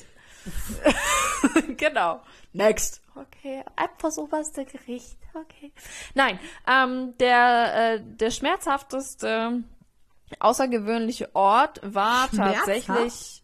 genau. 1.77 2.21
Next. 2.53 3.01
Okay, 3.15 3.63
ab 3.75 3.91
vor 3.97 4.09
das 4.09 4.17
oberste 4.17 4.65
Gericht. 4.65 5.17
Okay. 5.33 5.71
Nein, 6.13 6.39
ähm, 6.67 7.17
der, 7.17 7.95
äh, 7.95 8.01
der 8.01 8.31
schmerzhafteste 8.31 9.63
außergewöhnliche 10.39 11.33
Ort 11.35 11.79
war 11.83 12.27
Schmerzhaft? 12.29 12.57
tatsächlich, 12.57 13.43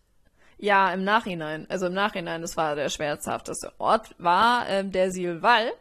ja, 0.58 0.92
im 0.92 1.04
Nachhinein, 1.04 1.68
also 1.70 1.88
im 1.88 1.94
Nachhinein, 1.94 2.42
das 2.42 2.58
war 2.58 2.76
der 2.76 2.90
schmerzhafteste 2.90 3.74
Ort, 3.78 4.16
war 4.18 4.68
ähm, 4.68 4.92
der 4.92 5.12
Silval. 5.12 5.72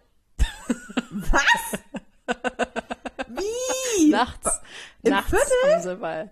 Was? 1.10 1.78
Wie? 3.28 4.10
Nachts, 4.10 4.60
Im 5.02 5.12
nachts 5.12 5.30
Viertel? 5.30 5.74
am 5.74 5.80
Silval. 5.82 6.30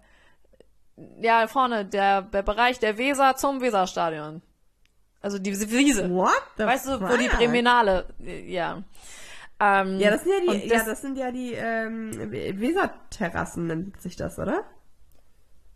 Ja, 1.20 1.46
vorne, 1.48 1.84
der, 1.84 2.22
der 2.22 2.42
Bereich 2.42 2.78
der 2.78 2.98
Weser 2.98 3.36
zum 3.36 3.60
Weserstadion. 3.60 4.42
Also 5.20 5.38
diese 5.38 5.70
Wiese. 5.70 6.10
What 6.10 6.30
the 6.58 6.64
Weißt 6.64 6.86
du, 6.86 7.00
wo 7.00 7.16
die 7.16 7.26
äh, 7.26 8.52
ja. 8.52 8.82
Ähm, 9.64 9.98
Ja, 9.98 10.10
das 10.10 10.24
sind 10.24 10.32
ja 10.32 10.40
die, 10.40 10.48
und 10.48 10.64
ja, 10.66 10.76
das- 10.78 10.86
das 10.86 11.00
sind 11.00 11.18
ja 11.18 11.30
die 11.32 11.52
ähm, 11.54 12.10
Weserterrassen, 12.30 13.66
nennt 13.66 14.00
sich 14.00 14.16
das, 14.16 14.38
oder? 14.38 14.64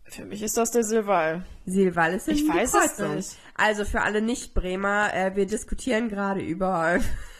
Für 0.05 0.25
mich 0.25 0.41
ist 0.41 0.57
das 0.57 0.71
der 0.71 0.83
Silval. 0.83 1.43
Silval 1.65 2.13
ist 2.15 2.27
in 2.27 2.35
Ich 2.35 2.47
weiß 2.47 2.73
es 2.73 2.97
nicht. 2.99 3.37
Also 3.55 3.85
für 3.85 4.01
alle 4.01 4.21
Nicht-Bremer, 4.21 5.13
äh, 5.13 5.35
wir 5.35 5.45
diskutieren 5.45 6.09
gerade 6.09 6.41
über 6.41 6.99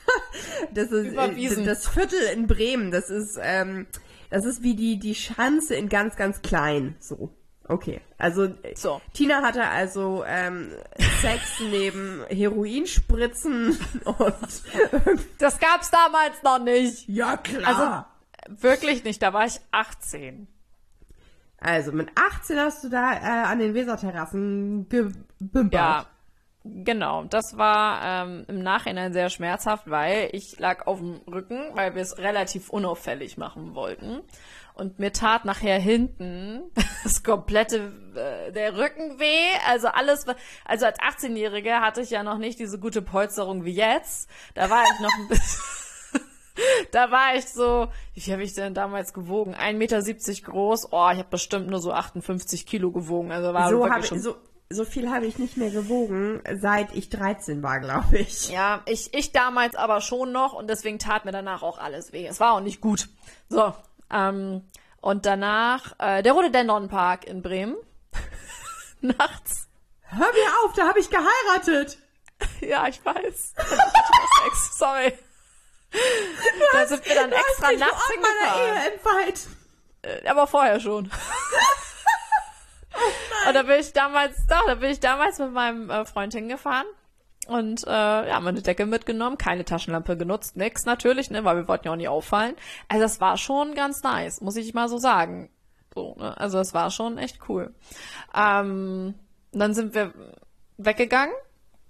das 0.73 0.91
ist 0.91 1.15
äh, 1.15 1.63
das 1.65 1.87
Viertel 1.87 2.19
in 2.33 2.45
Bremen. 2.47 2.91
Das 2.91 3.09
ist 3.09 3.39
ähm, 3.41 3.87
das 4.29 4.45
ist 4.45 4.61
wie 4.61 4.75
die 4.75 4.99
die 4.99 5.15
Schanze 5.15 5.75
in 5.75 5.89
ganz 5.89 6.15
ganz 6.15 6.41
klein. 6.43 6.95
So 6.99 7.31
okay. 7.69 8.01
Also 8.17 8.49
So. 8.75 9.01
Tina 9.13 9.41
hatte 9.41 9.63
also 9.65 10.23
ähm, 10.27 10.71
Sex 11.21 11.59
neben 11.71 12.25
Heroinspritzen 12.29 13.79
und 14.05 14.35
Das 15.37 15.59
gab's 15.59 15.89
damals 15.91 16.43
noch 16.43 16.59
nicht. 16.59 17.07
ja 17.07 17.37
klar. 17.37 18.13
Wirklich 18.47 19.03
nicht, 19.03 19.21
da 19.21 19.31
war 19.33 19.45
ich 19.45 19.59
18. 19.71 20.47
Also 21.61 21.91
mit 21.91 22.09
18 22.15 22.57
hast 22.57 22.83
du 22.83 22.89
da 22.89 23.13
äh, 23.13 23.45
an 23.47 23.59
den 23.59 23.73
Weserterrassen 23.73 24.87
gebimbert. 24.87 25.73
Ja, 25.73 26.05
genau. 26.63 27.25
Das 27.25 27.57
war 27.57 27.99
ähm, 28.25 28.45
im 28.47 28.63
Nachhinein 28.63 29.11
sehr 29.11 29.29
schmerzhaft, 29.29 29.89
weil 29.89 30.29
ich 30.31 30.57
lag 30.59 30.87
auf 30.87 30.99
dem 30.99 31.15
Rücken, 31.27 31.59
weil 31.73 31.95
wir 31.95 32.01
es 32.01 32.17
relativ 32.17 32.69
unauffällig 32.69 33.37
machen 33.37 33.75
wollten. 33.75 34.21
Und 34.79 34.97
mir 34.97 35.11
tat 35.11 35.45
nachher 35.45 35.77
hinten 35.77 36.71
das 37.03 37.23
komplette, 37.23 37.91
äh, 38.15 38.51
der 38.51 38.77
Rücken 38.77 39.19
weh. 39.19 39.49
Also 39.67 39.87
alles, 39.89 40.25
also 40.65 40.85
als 40.85 40.99
18-Jährige 40.99 41.81
hatte 41.81 42.01
ich 42.01 42.09
ja 42.09 42.23
noch 42.23 42.37
nicht 42.37 42.59
diese 42.59 42.79
gute 42.79 43.01
Polsterung 43.01 43.65
wie 43.65 43.73
jetzt. 43.73 44.29
Da 44.55 44.69
war 44.69 44.83
ich 44.83 44.99
noch 45.01 45.11
ein 45.19 45.27
bisschen, 45.27 46.21
da 46.91 47.11
war 47.11 47.35
ich 47.35 47.45
so, 47.45 47.89
wie 48.13 48.21
viel 48.21 48.33
habe 48.33 48.43
ich 48.43 48.53
denn 48.53 48.73
damals 48.73 49.13
gewogen? 49.13 49.53
1,70 49.53 49.73
Meter 49.73 50.01
groß. 50.51 50.87
Oh, 50.91 51.09
ich 51.11 51.19
habe 51.19 51.29
bestimmt 51.29 51.69
nur 51.69 51.79
so 51.79 51.91
58 51.91 52.65
Kilo 52.65 52.91
gewogen. 52.91 53.31
Also 53.31 53.53
war 53.53 53.69
so, 53.69 53.81
wirklich 53.81 54.05
schon 54.05 54.21
so, 54.21 54.37
so 54.69 54.85
viel 54.85 55.09
habe 55.09 55.25
ich 55.25 55.39
nicht 55.39 55.57
mehr 55.57 55.71
gewogen, 55.71 56.41
seit 56.55 56.95
ich 56.95 57.09
13 57.09 57.63
war, 57.63 57.79
glaube 57.79 58.19
ich. 58.19 58.49
Ja, 58.49 58.81
ich, 58.85 59.13
ich 59.13 59.31
damals 59.31 59.75
aber 59.75 59.99
schon 59.99 60.31
noch 60.31 60.53
und 60.53 60.69
deswegen 60.69 60.99
tat 60.99 61.25
mir 61.25 61.31
danach 61.31 61.63
auch 61.63 61.79
alles 61.79 62.13
weh. 62.13 62.25
Es 62.27 62.39
war 62.39 62.53
auch 62.53 62.61
nicht 62.61 62.79
gut. 62.79 63.09
So, 63.49 63.73
ähm, 64.11 64.69
und 65.01 65.25
danach 65.25 65.93
äh, 65.99 66.23
der 66.23 66.33
Rhododendron-Park 66.33 67.25
in 67.25 67.41
Bremen. 67.41 67.75
Nachts. 69.01 69.67
Hör 70.01 70.31
mir 70.31 70.49
auf, 70.63 70.73
da 70.75 70.87
habe 70.87 70.99
ich 70.99 71.09
geheiratet. 71.09 71.97
Ja, 72.61 72.87
ich 72.87 73.03
weiß. 73.03 73.53
Sex, 73.53 74.77
sorry. 74.77 75.11
Da 76.71 76.87
sind 76.87 77.05
wir 77.05 77.15
dann 77.15 77.33
extra 77.33 77.67
Hast 77.67 77.79
nachts 77.79 78.11
hingefahren. 78.11 79.33
Ehe. 80.03 80.21
Äh, 80.23 80.27
Aber 80.29 80.47
vorher 80.47 80.79
schon. 80.79 81.05
und 83.47 83.53
da 83.53 83.63
bin 83.63 83.81
ich 83.81 83.91
damals, 83.91 84.37
doch, 84.47 84.65
da 84.67 84.75
bin 84.75 84.89
ich 84.89 85.01
damals 85.01 85.37
mit 85.39 85.51
meinem 85.51 85.89
äh, 85.89 86.05
Freund 86.05 86.33
hingefahren 86.33 86.87
und 87.49 87.85
äh, 87.85 87.89
ja, 87.89 88.39
meine 88.39 88.61
Decke 88.61 88.85
mitgenommen, 88.85 89.37
keine 89.37 89.65
Taschenlampe 89.65 90.15
genutzt, 90.17 90.55
nix 90.55 90.85
natürlich, 90.85 91.29
ne, 91.31 91.43
weil 91.43 91.57
wir 91.57 91.67
wollten 91.67 91.87
ja 91.87 91.91
auch 91.93 91.97
nie 91.97 92.07
auffallen. 92.07 92.55
Also 92.87 93.03
das 93.03 93.19
war 93.19 93.37
schon 93.37 93.73
ganz 93.75 94.03
nice, 94.03 94.41
muss 94.41 94.55
ich 94.55 94.73
mal 94.73 94.87
so 94.89 94.97
sagen. 94.97 95.49
So, 95.93 96.15
ne? 96.17 96.37
Also 96.37 96.57
das 96.59 96.73
war 96.73 96.91
schon 96.91 97.17
echt 97.17 97.39
cool. 97.49 97.73
Ähm, 98.35 99.15
dann 99.51 99.73
sind 99.73 99.93
wir 99.93 100.13
weggegangen, 100.77 101.33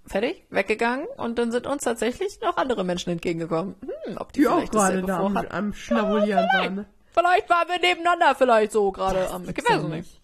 fertig, 0.06 0.44
weggegangen 0.50 1.06
und 1.16 1.38
dann 1.38 1.52
sind 1.52 1.66
uns 1.66 1.84
tatsächlich 1.84 2.40
noch 2.40 2.56
andere 2.56 2.82
Menschen 2.84 3.10
entgegengekommen. 3.10 3.76
Hm, 4.06 4.16
ob 4.18 4.32
die, 4.32 4.40
Die 4.40 4.48
auch 4.48 4.56
vielleicht 4.56 4.72
gerade 4.72 5.02
dasselbe 5.02 5.06
da 5.06 5.18
am, 5.20 5.36
am 5.36 5.72
Schnabulieren 5.74 6.46
vielleicht. 6.50 6.76
waren. 6.76 6.86
Vielleicht 7.12 7.50
waren 7.50 7.68
wir 7.68 7.80
nebeneinander 7.80 8.34
vielleicht 8.36 8.72
so 8.72 8.90
gerade 8.92 9.30
am. 9.30 9.48
Ich 9.48 9.56
weiß 9.56 9.82
nicht. 9.84 10.20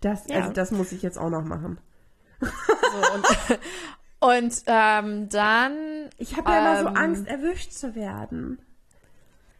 Das, 0.00 0.26
Ja. 0.28 0.36
also 0.36 0.52
das 0.52 0.70
muss 0.70 0.92
ich 0.92 1.02
jetzt 1.02 1.18
auch 1.18 1.28
noch 1.30 1.44
machen. 1.44 1.78
So, 2.40 2.46
und 3.14 3.26
und 4.20 4.62
ähm, 4.66 5.28
dann. 5.28 6.10
Ich 6.18 6.36
habe 6.36 6.50
ja 6.50 6.58
immer 6.58 6.82
so 6.82 6.88
Ähm, 6.88 6.96
Angst, 6.96 7.26
erwischt 7.26 7.72
zu 7.72 7.94
werden. 7.94 8.58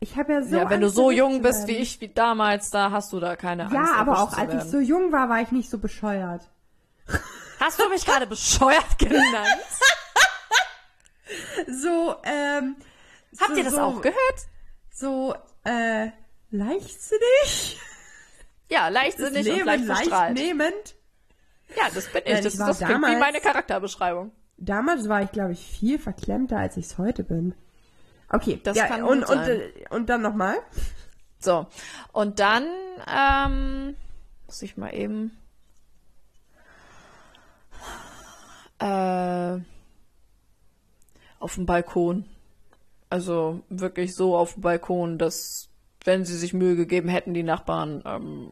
Ich 0.00 0.16
habe 0.16 0.32
ja 0.32 0.42
so 0.42 0.56
ja, 0.56 0.70
wenn 0.70 0.80
du 0.80 0.86
Angst, 0.86 0.96
so 0.96 1.10
erwischt 1.10 1.18
jung 1.18 1.42
bist 1.42 1.66
wie 1.66 1.76
ich, 1.76 2.00
wie 2.00 2.08
damals, 2.08 2.70
da 2.70 2.90
hast 2.90 3.12
du 3.12 3.20
da 3.20 3.36
keine 3.36 3.64
Angst. 3.64 3.74
Ja, 3.74 3.94
aber 3.96 4.22
auch 4.22 4.36
als 4.36 4.54
ich 4.54 4.70
so 4.70 4.78
jung 4.78 5.12
war, 5.12 5.28
war 5.28 5.42
ich 5.42 5.50
nicht 5.50 5.68
so 5.70 5.78
bescheuert. 5.78 6.42
Hast 7.60 7.78
du 7.78 7.88
mich 7.90 8.06
gerade 8.06 8.26
bescheuert 8.26 8.98
genannt? 8.98 9.24
So, 11.68 12.16
ähm. 12.24 12.76
Habt 13.38 13.50
so, 13.50 13.56
ihr 13.56 13.64
das 13.64 13.74
so, 13.74 13.80
auch 13.80 14.00
gehört? 14.02 14.18
So, 14.92 15.34
äh, 15.64 16.08
leichtsinnig? 16.50 17.78
Ja, 18.68 18.88
Das 18.88 18.94
leichtsinnig 18.94 19.48
und 19.48 19.54
Leben 19.56 19.86
leicht 19.86 20.06
leicht 20.06 20.34
nehmend? 20.34 20.96
Ja, 21.76 21.84
das 21.94 22.06
bin 22.08 22.22
ich. 22.24 22.40
Das, 22.40 22.54
ich 22.54 22.58
war 22.60 22.66
das 22.68 22.78
klingt 22.78 23.06
wie 23.06 23.16
meine 23.16 23.40
Charakterbeschreibung. 23.40 24.32
Damals 24.60 25.08
war 25.08 25.22
ich, 25.22 25.32
glaube 25.32 25.52
ich, 25.52 25.66
viel 25.66 25.98
verklemmter, 25.98 26.58
als 26.58 26.76
ich 26.76 26.84
es 26.86 26.98
heute 26.98 27.24
bin. 27.24 27.54
Okay, 28.28 28.60
Das 28.62 28.76
ja, 28.76 28.86
kann 28.86 29.02
und, 29.02 29.20
gut 29.20 29.30
und, 29.30 29.44
sein. 29.44 29.60
äh, 29.60 29.94
und 29.94 30.08
dann 30.08 30.22
nochmal. 30.22 30.56
So. 31.38 31.66
Und 32.12 32.38
dann, 32.38 32.66
ähm, 33.10 33.96
muss 34.46 34.60
ich 34.60 34.76
mal 34.76 34.94
eben. 34.94 35.36
Äh, 38.78 39.58
auf 41.38 41.54
dem 41.54 41.64
Balkon. 41.66 42.26
Also 43.08 43.62
wirklich 43.70 44.14
so 44.14 44.36
auf 44.36 44.52
dem 44.54 44.62
Balkon, 44.62 45.16
dass, 45.18 45.70
wenn 46.04 46.24
sie 46.26 46.36
sich 46.36 46.52
Mühe 46.52 46.76
gegeben 46.76 47.08
hätten, 47.08 47.32
die 47.32 47.42
Nachbarn, 47.42 48.02
ähm, 48.04 48.50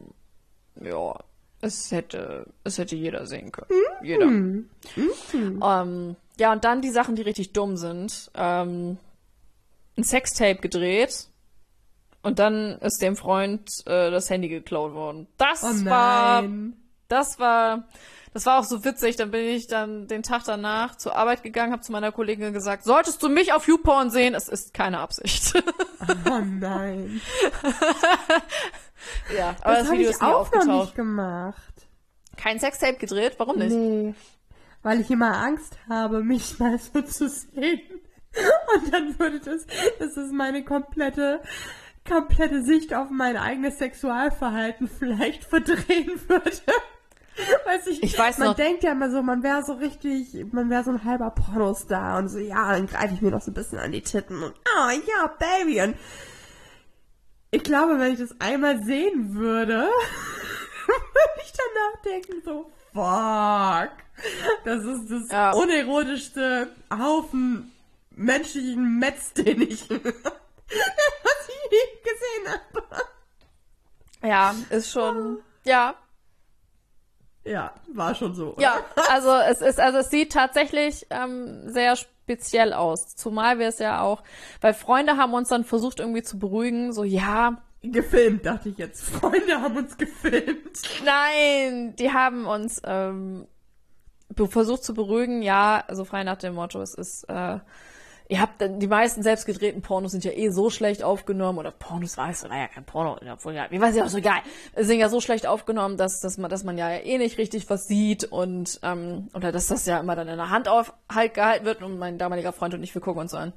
ja, 0.81 1.15
es 1.61 1.91
hätte, 1.91 2.47
es 2.63 2.77
hätte 2.77 2.95
jeder 2.95 3.25
sehen 3.25 3.51
können. 3.51 3.69
Jeder. 4.01 4.25
Ähm, 4.25 6.15
ja, 6.37 6.51
und 6.53 6.63
dann 6.63 6.81
die 6.81 6.89
Sachen, 6.89 7.15
die 7.15 7.21
richtig 7.21 7.53
dumm 7.53 7.75
sind. 7.77 8.31
Ähm, 8.35 8.97
ein 9.97 10.03
Sextape 10.03 10.61
gedreht 10.61 11.27
und 12.21 12.39
dann 12.39 12.77
ist 12.79 13.01
dem 13.01 13.15
Freund 13.15 13.69
äh, 13.85 14.09
das 14.11 14.29
Handy 14.29 14.49
geklaut 14.49 14.93
worden. 14.93 15.27
Das 15.37 15.63
Oh 15.63 15.85
war, 15.85 16.43
das 17.09 17.39
war, 17.39 17.87
das 18.33 18.45
war 18.45 18.59
auch 18.59 18.63
so 18.63 18.85
witzig. 18.85 19.17
Dann 19.17 19.31
bin 19.31 19.45
ich 19.45 19.67
dann 19.67 20.07
den 20.07 20.23
Tag 20.23 20.43
danach 20.45 20.95
zur 20.95 21.15
Arbeit 21.15 21.43
gegangen, 21.43 21.73
habe 21.73 21.81
zu 21.81 21.91
meiner 21.91 22.11
Kollegin 22.11 22.53
gesagt, 22.53 22.83
solltest 22.85 23.21
du 23.21 23.29
mich 23.29 23.51
auf 23.51 23.67
YouPorn 23.67 24.09
sehen, 24.09 24.35
es 24.35 24.47
ist 24.47 24.73
keine 24.73 24.99
Absicht. 24.99 25.53
Oh 26.31 26.39
nein. 26.39 27.19
ja, 29.37 29.55
aber 29.61 29.73
das, 29.73 29.79
das 29.79 29.87
habe 29.87 29.97
Video 29.97 30.09
ich 30.09 30.15
ist 30.15 30.21
nie 30.21 30.27
auch 30.27 30.31
noch 30.31 30.39
aufgetaucht. 30.41 30.67
nicht 30.85 30.95
gemacht. 30.95 31.73
Kein 32.37 32.59
Sextape 32.59 32.97
gedreht? 32.97 33.35
Warum 33.37 33.57
nicht? 33.57 33.71
Nee. 33.71 34.13
Weil 34.81 35.01
ich 35.01 35.11
immer 35.11 35.35
Angst 35.37 35.77
habe, 35.89 36.23
mich 36.23 36.57
mal 36.59 36.77
so 36.79 37.01
zu 37.01 37.27
sehen. 37.29 37.81
Und 38.75 38.93
dann 38.93 39.17
würde 39.19 39.39
das, 39.39 39.65
das 39.99 40.15
ist 40.15 40.31
meine 40.31 40.63
komplette, 40.63 41.41
komplette 42.07 42.63
Sicht 42.63 42.93
auf 42.93 43.09
mein 43.09 43.35
eigenes 43.37 43.79
Sexualverhalten 43.79 44.87
vielleicht 44.87 45.43
verdrehen 45.43 46.11
würde. 46.27 46.51
Weiß 47.65 47.87
ich, 47.87 48.03
Ich 48.03 48.17
weiß 48.19 48.37
man 48.37 48.49
noch- 48.49 48.55
denkt 48.55 48.83
ja 48.83 48.91
immer 48.91 49.09
so, 49.09 49.21
man 49.23 49.43
wäre 49.43 49.63
so 49.63 49.73
richtig, 49.73 50.35
man 50.51 50.69
wäre 50.69 50.83
so 50.83 50.91
ein 50.91 51.03
halber 51.05 51.31
Pornostar 51.31 52.17
und 52.19 52.27
so, 52.27 52.37
ja, 52.37 52.73
dann 52.73 52.85
greife 52.85 53.13
ich 53.13 53.21
mir 53.21 53.31
noch 53.31 53.41
so 53.41 53.51
ein 53.51 53.53
bisschen 53.53 53.79
an 53.79 53.91
die 53.93 54.01
Titten 54.01 54.43
und, 54.43 54.53
ah, 54.77 54.91
ja, 54.91 55.27
Baby. 55.39 55.81
Und 55.81 55.95
ich 57.51 57.63
glaube, 57.63 57.99
wenn 57.99 58.13
ich 58.13 58.19
das 58.19 58.39
einmal 58.39 58.83
sehen 58.83 59.33
würde, 59.35 59.75
würde 60.87 61.41
ich 61.43 61.53
danach 61.53 62.01
denken, 62.03 62.41
so, 62.43 62.71
fuck. 62.93 63.91
Das 64.65 64.83
ist 64.83 65.09
das 65.09 65.31
Ja. 65.31 65.51
unerotischste 65.53 66.69
Haufen 66.91 67.71
menschlichen 68.11 68.99
Metz, 68.99 69.31
den 69.37 69.61
ich, 69.61 69.89
was 69.89 69.99
ich 69.99 71.71
je 71.71 72.01
gesehen 72.03 72.53
habe. 72.73 72.83
Ja, 74.27 74.53
ist 74.69 74.91
schon, 74.91 75.39
ja, 75.63 75.95
Ja, 77.49 77.73
war 77.93 78.13
schon 78.15 78.35
so. 78.35 78.53
oder? 78.53 78.61
Ja, 78.61 78.73
also 79.09 79.31
es 79.49 79.61
ist, 79.61 79.79
also 79.79 79.99
es 79.99 80.09
sieht 80.09 80.31
tatsächlich 80.31 81.07
ähm, 81.09 81.69
sehr 81.69 81.95
speziell 81.95 82.73
aus. 82.73 83.15
Zumal 83.15 83.57
wir 83.57 83.67
es 83.67 83.79
ja 83.79 84.01
auch, 84.01 84.23
weil 84.61 84.73
Freunde 84.73 85.17
haben 85.17 85.33
uns 85.33 85.49
dann 85.49 85.63
versucht 85.63 85.99
irgendwie 85.99 86.21
zu 86.21 86.37
beruhigen, 86.37 86.93
so 86.93 87.03
ja, 87.03 87.57
Gefilmt, 87.81 88.45
dachte 88.45 88.69
ich 88.69 88.77
jetzt. 88.77 89.01
Freunde 89.03 89.61
haben 89.61 89.77
uns 89.77 89.97
gefilmt. 89.97 90.81
nein, 91.05 91.95
die 91.95 92.11
haben 92.11 92.45
uns 92.45 92.81
ähm, 92.83 93.47
versucht 94.35 94.83
zu 94.83 94.93
beruhigen, 94.93 95.41
ja, 95.41 95.83
also 95.87 96.03
frei 96.03 96.23
nach 96.23 96.37
dem 96.37 96.55
Motto, 96.55 96.81
es 96.81 96.93
ist, 96.93 97.23
äh, 97.29 97.59
ihr 98.29 98.39
habt, 98.39 98.61
die 98.61 98.87
meisten 98.87 99.23
selbstgedrehten 99.23 99.81
Pornos 99.81 100.11
sind 100.11 100.23
ja 100.23 100.31
eh 100.31 100.49
so 100.49 100.69
schlecht 100.69 101.03
aufgenommen, 101.03 101.57
oder 101.57 101.71
Pornos 101.71 102.15
war 102.15 102.29
es, 102.29 102.43
war 102.43 102.55
ja 102.55 102.67
kein 102.67 102.85
Porno, 102.85 103.17
obwohl 103.33 103.55
ja, 103.55 103.65
wie 103.71 103.81
weiß 103.81 103.95
ich 103.95 104.03
auch 104.03 104.07
so 104.07 104.19
egal, 104.19 104.39
sind 104.75 104.99
ja 104.99 105.09
so 105.09 105.19
schlecht 105.19 105.47
aufgenommen, 105.47 105.97
dass, 105.97 106.19
dass 106.21 106.37
man, 106.37 106.49
dass 106.49 106.63
man 106.63 106.77
ja 106.77 106.91
eh 106.91 107.17
nicht 107.17 107.39
richtig 107.39 107.69
was 107.71 107.87
sieht 107.87 108.23
und, 108.23 108.79
ähm, 108.83 109.29
oder 109.33 109.51
dass 109.51 109.67
das 109.67 109.85
ja 109.87 109.99
immer 109.99 110.15
dann 110.15 110.27
in 110.27 110.37
der 110.37 110.51
Hand 110.51 110.67
auf, 110.67 110.93
halt 111.11 111.33
gehalten 111.33 111.65
wird 111.65 111.81
und 111.81 111.97
mein 111.97 112.19
damaliger 112.19 112.53
Freund 112.53 112.75
und 112.75 112.83
ich, 112.83 112.93
wir 112.93 113.01
gucken 113.01 113.21
uns 113.21 113.31
so 113.31 113.37
an. 113.37 113.51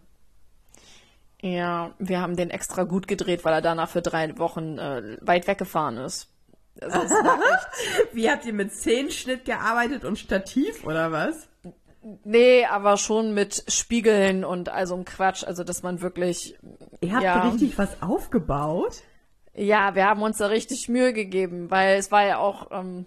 Ja, 1.42 1.92
wir 1.98 2.20
haben 2.20 2.37
den 2.37 2.50
extra 2.50 2.85
gut 2.85 3.06
gedreht, 3.06 3.44
weil 3.44 3.52
er 3.52 3.62
danach 3.62 3.90
für 3.90 4.00
drei 4.00 4.38
Wochen 4.38 4.78
äh, 4.78 5.18
weit 5.20 5.48
weggefahren 5.48 5.98
ist. 5.98 6.28
Also 6.80 6.98
Wie 8.12 8.30
habt 8.30 8.46
ihr 8.46 8.54
mit 8.54 8.72
Szenenschnitt 8.72 9.44
gearbeitet 9.44 10.04
und 10.04 10.18
Stativ 10.18 10.85
oder 10.87 11.12
was? 11.12 11.48
Nee, 12.24 12.64
aber 12.66 12.96
schon 12.96 13.32
mit 13.32 13.64
Spiegeln 13.68 14.44
und 14.44 14.68
also 14.68 14.96
ein 14.96 15.04
Quatsch, 15.04 15.44
also 15.44 15.62
dass 15.62 15.82
man 15.82 16.00
wirklich, 16.02 16.58
Ihr 17.00 17.12
habt 17.12 17.22
Ja. 17.22 17.48
richtig 17.48 17.78
was 17.78 18.02
aufgebaut? 18.02 19.02
ja, 19.54 19.94
wir 19.94 20.06
haben 20.06 20.22
uns 20.22 20.38
da 20.38 20.46
richtig 20.46 20.88
Mühe 20.88 21.12
gegeben, 21.12 21.70
weil 21.70 21.98
es 21.98 22.10
war 22.10 22.24
ja 22.26 22.38
auch 22.38 22.68
ähm, 22.72 23.04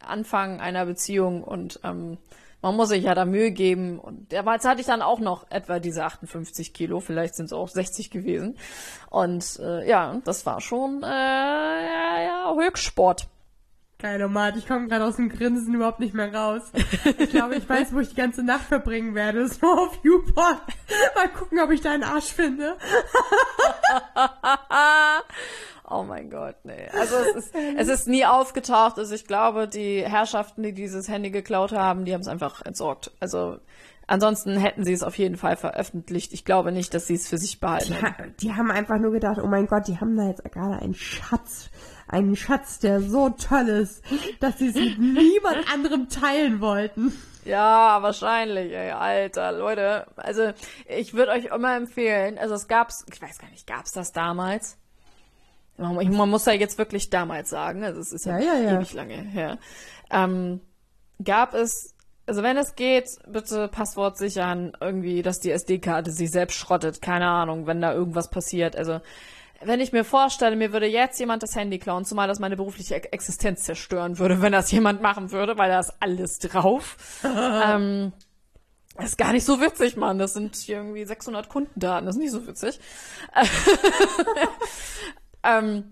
Anfang 0.00 0.60
einer 0.60 0.84
Beziehung 0.86 1.42
und 1.42 1.80
ähm, 1.84 2.18
man 2.62 2.76
muss 2.76 2.88
sich 2.90 3.04
ja 3.04 3.14
da 3.14 3.24
Mühe 3.24 3.50
geben 3.50 3.98
und 3.98 4.32
damals 4.32 4.64
hatte 4.64 4.80
ich 4.80 4.86
dann 4.86 5.00
auch 5.02 5.20
noch 5.20 5.50
etwa 5.50 5.78
diese 5.78 6.04
58 6.04 6.72
Kilo, 6.74 7.00
vielleicht 7.00 7.34
sind 7.34 7.46
es 7.46 7.52
auch 7.52 7.68
60 7.68 8.10
gewesen 8.10 8.58
und 9.10 9.58
äh, 9.60 9.88
ja, 9.88 10.20
das 10.24 10.44
war 10.46 10.60
schon 10.60 11.02
äh, 11.02 11.06
ja, 11.06 12.20
ja, 12.22 12.54
Höchstsport. 12.56 13.28
Geil, 13.98 14.22
Omat, 14.22 14.56
ich 14.56 14.68
komme 14.68 14.88
gerade 14.88 15.06
aus 15.06 15.16
dem 15.16 15.30
Grinsen 15.30 15.74
überhaupt 15.74 16.00
nicht 16.00 16.12
mehr 16.12 16.32
raus. 16.34 16.62
Ich 17.18 17.30
glaube, 17.30 17.56
ich 17.56 17.66
weiß, 17.66 17.94
wo 17.94 18.00
ich 18.00 18.10
die 18.10 18.14
ganze 18.14 18.42
Nacht 18.42 18.64
verbringen 18.64 19.14
werde. 19.14 19.48
So 19.48 19.66
auf 19.66 19.98
YouPorn. 20.02 20.58
Mal 21.14 21.28
gucken, 21.30 21.60
ob 21.60 21.70
ich 21.70 21.80
deinen 21.80 22.04
Arsch 22.04 22.32
finde. 22.32 22.76
Oh 25.88 26.02
mein 26.02 26.30
Gott, 26.30 26.56
nee. 26.64 26.88
Also 26.98 27.14
es 27.14 27.36
ist, 27.36 27.54
es 27.54 27.88
ist 27.88 28.08
nie 28.08 28.26
aufgetaucht. 28.26 28.98
Also 28.98 29.14
ich 29.14 29.24
glaube, 29.24 29.68
die 29.68 30.02
Herrschaften, 30.02 30.64
die 30.64 30.72
dieses 30.72 31.08
Handy 31.08 31.30
geklaut 31.30 31.70
haben, 31.70 32.04
die 32.04 32.12
haben 32.12 32.22
es 32.22 32.26
einfach 32.26 32.62
entsorgt. 32.62 33.12
Also 33.20 33.58
ansonsten 34.08 34.56
hätten 34.56 34.84
sie 34.84 34.92
es 34.92 35.04
auf 35.04 35.16
jeden 35.16 35.36
Fall 35.36 35.56
veröffentlicht. 35.56 36.32
Ich 36.32 36.44
glaube 36.44 36.72
nicht, 36.72 36.92
dass 36.92 37.06
sie 37.06 37.14
es 37.14 37.28
für 37.28 37.38
sich 37.38 37.60
behalten. 37.60 37.94
Die, 38.40 38.48
die 38.48 38.54
haben 38.54 38.72
einfach 38.72 38.98
nur 38.98 39.12
gedacht, 39.12 39.38
oh 39.40 39.46
mein 39.46 39.68
Gott, 39.68 39.86
die 39.86 40.00
haben 40.00 40.16
da 40.16 40.26
jetzt 40.26 40.42
gerade 40.50 40.82
einen 40.82 40.94
Schatz. 40.94 41.70
Einen 42.08 42.36
Schatz, 42.36 42.78
der 42.78 43.00
so 43.00 43.30
toll 43.30 43.68
ist, 43.68 44.02
dass 44.40 44.58
sie 44.58 44.68
es 44.68 44.74
mit 44.74 44.98
niemand 44.98 45.68
anderem 45.72 46.08
teilen 46.08 46.60
wollten. 46.60 47.12
Ja, 47.44 48.02
wahrscheinlich, 48.02 48.72
ey, 48.72 48.90
Alter, 48.90 49.52
Leute. 49.52 50.06
Also 50.16 50.52
ich 50.88 51.14
würde 51.14 51.32
euch 51.32 51.46
immer 51.46 51.76
empfehlen, 51.76 52.38
also 52.38 52.54
es 52.54 52.66
gab's, 52.68 53.04
ich 53.12 53.20
weiß 53.22 53.38
gar 53.38 53.50
nicht, 53.50 53.66
gab's 53.66 53.92
das 53.92 54.12
damals? 54.12 54.78
Man 55.78 56.30
muss 56.30 56.46
ja 56.46 56.54
jetzt 56.54 56.78
wirklich 56.78 57.10
damals 57.10 57.50
sagen, 57.50 57.84
also 57.84 58.00
es 58.00 58.10
ist 58.12 58.24
ja, 58.24 58.38
Ja, 58.38 58.54
ja, 58.54 58.60
ja. 58.60 58.76
ewig 58.76 58.94
lange 58.94 59.14
her. 59.14 59.58
Ähm, 60.10 60.60
gab 61.22 61.54
es, 61.54 61.94
also 62.26 62.42
wenn 62.42 62.56
es 62.56 62.74
geht, 62.76 63.08
bitte 63.28 63.68
Passwort 63.68 64.16
sichern, 64.16 64.72
irgendwie, 64.80 65.22
dass 65.22 65.38
die 65.38 65.50
SD-Karte 65.50 66.10
sich 66.12 66.30
selbst 66.30 66.56
schrottet, 66.56 67.02
keine 67.02 67.28
Ahnung, 67.28 67.66
wenn 67.66 67.80
da 67.82 67.92
irgendwas 67.92 68.30
passiert. 68.30 68.74
Also 68.74 69.00
wenn 69.62 69.80
ich 69.80 69.92
mir 69.92 70.04
vorstelle, 70.04 70.56
mir 70.56 70.72
würde 70.72 70.86
jetzt 70.86 71.18
jemand 71.18 71.42
das 71.42 71.56
Handy 71.56 71.78
klauen, 71.78 72.04
zumal 72.04 72.28
das 72.28 72.38
meine 72.38 72.56
berufliche 72.56 72.94
Ex- 72.94 73.08
Existenz 73.10 73.64
zerstören 73.64 74.18
würde, 74.18 74.42
wenn 74.42 74.52
das 74.52 74.70
jemand 74.70 75.02
machen 75.02 75.32
würde, 75.32 75.58
weil 75.58 75.70
da 75.70 75.80
ist 75.80 75.92
alles 76.00 76.38
drauf. 76.38 76.96
ähm, 77.24 78.12
ist 78.98 79.18
gar 79.18 79.32
nicht 79.32 79.44
so 79.44 79.60
witzig, 79.60 79.96
Mann. 79.96 80.18
Das 80.18 80.32
sind 80.32 80.56
hier 80.56 80.76
irgendwie 80.78 81.04
600 81.04 81.48
Kundendaten. 81.48 82.06
Das 82.06 82.16
ist 82.16 82.22
nicht 82.22 82.32
so 82.32 82.46
witzig. 82.46 82.80
ähm, 85.42 85.90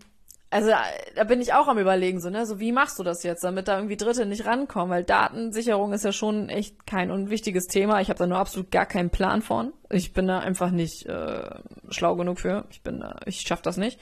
also 0.54 0.70
äh, 0.70 0.76
da 1.16 1.24
bin 1.24 1.40
ich 1.40 1.52
auch 1.52 1.66
am 1.66 1.78
überlegen, 1.78 2.20
so, 2.20 2.30
ne, 2.30 2.46
so 2.46 2.60
wie 2.60 2.70
machst 2.70 3.00
du 3.00 3.02
das 3.02 3.24
jetzt, 3.24 3.42
damit 3.42 3.66
da 3.66 3.74
irgendwie 3.74 3.96
Dritte 3.96 4.24
nicht 4.24 4.46
rankommen, 4.46 4.88
weil 4.88 5.02
Datensicherung 5.02 5.92
ist 5.92 6.04
ja 6.04 6.12
schon 6.12 6.48
echt 6.48 6.86
kein 6.86 7.10
unwichtiges 7.10 7.66
Thema. 7.66 8.00
Ich 8.00 8.08
habe 8.08 8.20
da 8.20 8.28
nur 8.28 8.38
absolut 8.38 8.70
gar 8.70 8.86
keinen 8.86 9.10
Plan 9.10 9.42
von. 9.42 9.72
Ich 9.90 10.12
bin 10.12 10.28
da 10.28 10.38
einfach 10.38 10.70
nicht 10.70 11.06
äh, 11.06 11.50
schlau 11.88 12.14
genug 12.14 12.38
für. 12.38 12.66
Ich 12.70 12.82
bin, 12.82 13.00
da, 13.00 13.18
ich 13.26 13.40
schaff 13.40 13.62
das 13.62 13.78
nicht. 13.78 13.98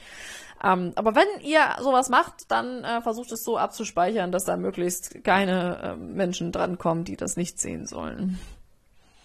Ähm, 0.63 0.91
aber 0.93 1.15
wenn 1.15 1.25
ihr 1.41 1.61
sowas 1.81 2.09
macht, 2.09 2.51
dann 2.51 2.83
äh, 2.83 3.01
versucht 3.01 3.31
es 3.31 3.43
so 3.43 3.57
abzuspeichern, 3.57 4.31
dass 4.31 4.45
da 4.45 4.55
möglichst 4.55 5.23
keine 5.23 5.81
äh, 5.81 5.95
Menschen 5.95 6.51
drankommen, 6.51 7.03
die 7.03 7.17
das 7.17 7.35
nicht 7.35 7.59
sehen 7.59 7.87
sollen. 7.87 8.39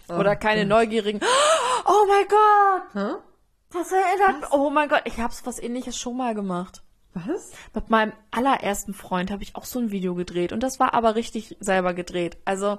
Oder 0.08 0.34
keine 0.34 0.64
neugierigen. 0.64 1.20
Oh 1.90 2.06
mein 2.06 2.26
Gott! 2.28 2.82
Hä? 2.92 3.16
Das 3.72 3.92
erinnert. 3.92 4.50
Oh 4.52 4.68
mein 4.68 4.90
Gott, 4.90 5.02
ich 5.04 5.18
habe 5.18 5.32
was 5.44 5.58
ähnliches 5.58 5.96
schon 5.96 6.18
mal 6.18 6.34
gemacht. 6.34 6.82
Was? 7.26 7.52
Mit 7.74 7.90
meinem 7.90 8.12
allerersten 8.30 8.94
Freund 8.94 9.30
habe 9.30 9.42
ich 9.42 9.56
auch 9.56 9.64
so 9.64 9.78
ein 9.78 9.90
Video 9.90 10.14
gedreht 10.14 10.52
und 10.52 10.62
das 10.62 10.78
war 10.78 10.94
aber 10.94 11.14
richtig 11.14 11.56
selber 11.60 11.94
gedreht. 11.94 12.36
Also 12.44 12.78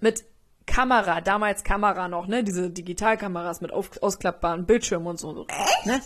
mit 0.00 0.24
Kamera, 0.66 1.20
damals 1.20 1.64
Kamera 1.64 2.08
noch, 2.08 2.26
ne? 2.26 2.44
Diese 2.44 2.70
Digitalkameras 2.70 3.60
mit 3.60 3.72
auf, 3.72 4.02
ausklappbaren 4.02 4.66
Bildschirmen 4.66 5.08
und 5.08 5.18
so. 5.18 5.46
Echt? 5.48 5.86
Ne? 5.86 6.00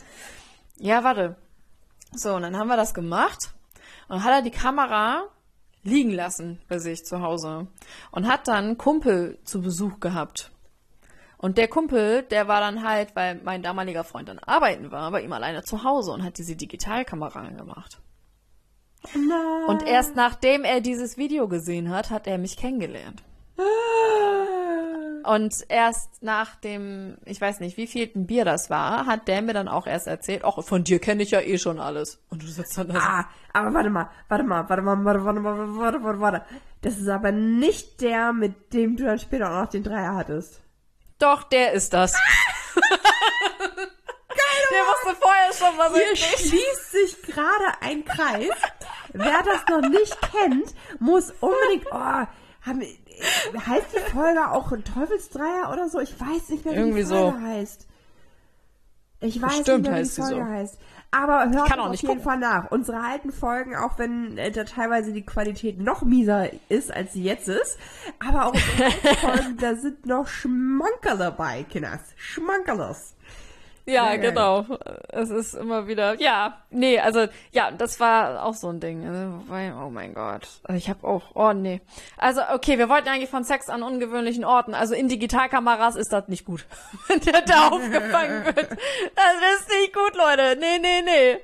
Ja, 0.78 1.04
warte. 1.04 1.36
So, 2.12 2.34
und 2.34 2.42
dann 2.42 2.56
haben 2.56 2.68
wir 2.68 2.76
das 2.76 2.94
gemacht 2.94 3.50
und 4.08 4.24
hat 4.24 4.32
er 4.32 4.42
die 4.42 4.50
Kamera 4.50 5.24
liegen 5.82 6.10
lassen 6.10 6.60
bei 6.68 6.78
sich 6.78 7.04
zu 7.04 7.20
Hause 7.20 7.68
und 8.10 8.26
hat 8.26 8.48
dann 8.48 8.64
einen 8.64 8.78
Kumpel 8.78 9.38
zu 9.44 9.62
Besuch 9.62 10.00
gehabt. 10.00 10.50
Und 11.38 11.58
der 11.58 11.68
Kumpel, 11.68 12.22
der 12.22 12.48
war 12.48 12.60
dann 12.60 12.82
halt, 12.82 13.14
weil 13.14 13.40
mein 13.44 13.62
damaliger 13.62 14.04
Freund 14.04 14.28
dann 14.28 14.38
arbeiten 14.38 14.90
war, 14.90 15.10
bei 15.10 15.22
ihm 15.22 15.32
alleine 15.32 15.62
zu 15.62 15.84
Hause 15.84 16.12
und 16.12 16.24
hat 16.24 16.38
diese 16.38 16.56
Digitalkamera 16.56 17.40
angemacht. 17.40 18.00
Nein. 19.14 19.64
Und 19.68 19.86
erst 19.86 20.16
nachdem 20.16 20.64
er 20.64 20.80
dieses 20.80 21.16
Video 21.16 21.48
gesehen 21.48 21.90
hat, 21.90 22.10
hat 22.10 22.26
er 22.26 22.38
mich 22.38 22.56
kennengelernt. 22.56 23.22
Und 25.24 25.66
erst 25.68 26.22
nach 26.22 26.54
dem, 26.54 27.18
ich 27.24 27.40
weiß 27.40 27.58
nicht, 27.60 27.76
wie 27.76 27.88
viel 27.88 28.06
Bier 28.06 28.44
das 28.44 28.70
war, 28.70 29.06
hat 29.06 29.26
der 29.26 29.42
mir 29.42 29.54
dann 29.54 29.66
auch 29.66 29.86
erst 29.86 30.06
erzählt, 30.06 30.44
ach, 30.44 30.62
von 30.62 30.84
dir 30.84 31.00
kenne 31.00 31.24
ich 31.24 31.32
ja 31.32 31.40
eh 31.40 31.58
schon 31.58 31.80
alles. 31.80 32.22
Und 32.30 32.42
du 32.42 32.46
sitzt 32.46 32.78
dann 32.78 32.88
da 32.88 32.98
Ah, 33.00 33.24
aber 33.52 33.74
warte 33.74 33.90
mal, 33.90 34.08
warte 34.28 34.44
mal, 34.44 34.68
warte 34.68 34.82
mal, 34.82 35.04
warte, 35.04 35.24
warte, 35.24 35.42
warte, 35.42 35.78
warte, 35.78 36.02
warte, 36.04 36.20
warte. 36.20 36.42
Das 36.82 36.96
ist 36.96 37.08
aber 37.08 37.32
nicht 37.32 38.00
der, 38.02 38.32
mit 38.32 38.72
dem 38.72 38.96
du 38.96 39.04
dann 39.04 39.18
später 39.18 39.50
auch 39.50 39.64
noch 39.64 39.70
den 39.70 39.82
Dreier 39.82 40.14
hattest. 40.14 40.62
Doch, 41.18 41.44
der 41.44 41.72
ist 41.72 41.92
das. 41.92 42.12
der 44.70 44.82
wusste 44.82 45.16
vorher 45.20 45.52
schon, 45.52 45.78
was 45.78 45.92
Hier 45.94 46.12
ich 46.12 46.20
schließt 46.20 46.90
sich 46.92 47.22
gerade 47.22 47.72
ein 47.80 48.04
Kreis. 48.04 48.50
Wer 49.12 49.42
das 49.42 49.64
noch 49.68 49.88
nicht 49.88 50.16
kennt, 50.20 50.74
muss 50.98 51.32
unbedingt. 51.40 51.86
Oh, 51.90 52.26
haben, 52.66 52.82
heißt 53.66 53.86
die 53.94 54.10
Folge 54.10 54.50
auch 54.50 54.72
Teufelsdreier 54.94 55.72
oder 55.72 55.88
so? 55.88 56.00
Ich 56.00 56.18
weiß 56.20 56.48
nicht 56.50 56.64
mehr, 56.64 56.74
wie 56.74 56.78
Irgendwie 56.78 57.04
die 57.04 57.08
Folge 57.08 57.38
so. 57.38 57.46
heißt. 57.46 57.86
Ich 59.20 59.40
weiß 59.40 59.58
Bestimmt 59.58 59.82
nicht 59.82 59.90
mehr, 59.90 60.00
wie 60.00 60.08
die 60.08 60.10
Folge 60.10 60.44
heißt. 60.44 60.78
Aber 61.10 61.48
hört 61.50 61.78
auf 61.78 61.94
jeden 61.94 62.06
gucken. 62.08 62.22
Fall 62.22 62.38
nach. 62.38 62.70
Unsere 62.70 63.00
alten 63.00 63.32
Folgen, 63.32 63.74
auch 63.76 63.98
wenn 63.98 64.36
äh, 64.38 64.50
da 64.50 64.64
teilweise 64.64 65.12
die 65.12 65.24
Qualität 65.24 65.78
noch 65.80 66.02
mieser 66.02 66.50
ist, 66.68 66.92
als 66.92 67.12
sie 67.14 67.22
jetzt 67.22 67.48
ist. 67.48 67.78
Aber 68.26 68.46
auch 68.46 68.52
unsere 68.52 68.84
alten 68.84 69.16
Folgen, 69.20 69.56
da 69.58 69.74
sind 69.76 70.06
noch 70.06 70.28
Schmankerl 70.28 71.18
dabei, 71.18 71.62
Kinders. 71.64 72.00
Schmankerlos. 72.16 73.14
Ja, 73.88 74.06
geil. 74.16 74.18
genau. 74.18 74.66
Es 75.10 75.30
ist 75.30 75.54
immer 75.54 75.86
wieder, 75.86 76.20
ja, 76.20 76.58
nee, 76.70 76.98
also, 76.98 77.26
ja, 77.52 77.70
das 77.70 78.00
war 78.00 78.44
auch 78.44 78.54
so 78.54 78.68
ein 78.68 78.80
Ding. 78.80 79.06
Also, 79.06 79.78
oh 79.80 79.90
mein 79.90 80.12
Gott. 80.12 80.48
Ich 80.74 80.88
habe 80.90 81.06
auch, 81.06 81.22
oh 81.34 81.52
nee. 81.52 81.80
Also, 82.18 82.40
okay, 82.52 82.78
wir 82.78 82.88
wollten 82.88 83.08
eigentlich 83.08 83.30
von 83.30 83.44
Sex 83.44 83.68
an 83.68 83.84
ungewöhnlichen 83.84 84.44
Orten. 84.44 84.74
Also, 84.74 84.94
in 84.94 85.08
Digitalkameras 85.08 85.94
ist 85.94 86.12
das 86.12 86.26
nicht 86.26 86.44
gut. 86.44 86.66
Wenn 87.06 87.20
der 87.20 87.42
da 87.42 87.68
aufgefangen 87.68 88.44
wird. 88.56 88.56
Das 88.58 89.60
ist 89.60 89.68
nicht 89.68 89.94
gut, 89.94 90.16
Leute. 90.16 90.58
Nee, 90.58 90.78
nee, 90.80 91.02
nee. 91.02 91.38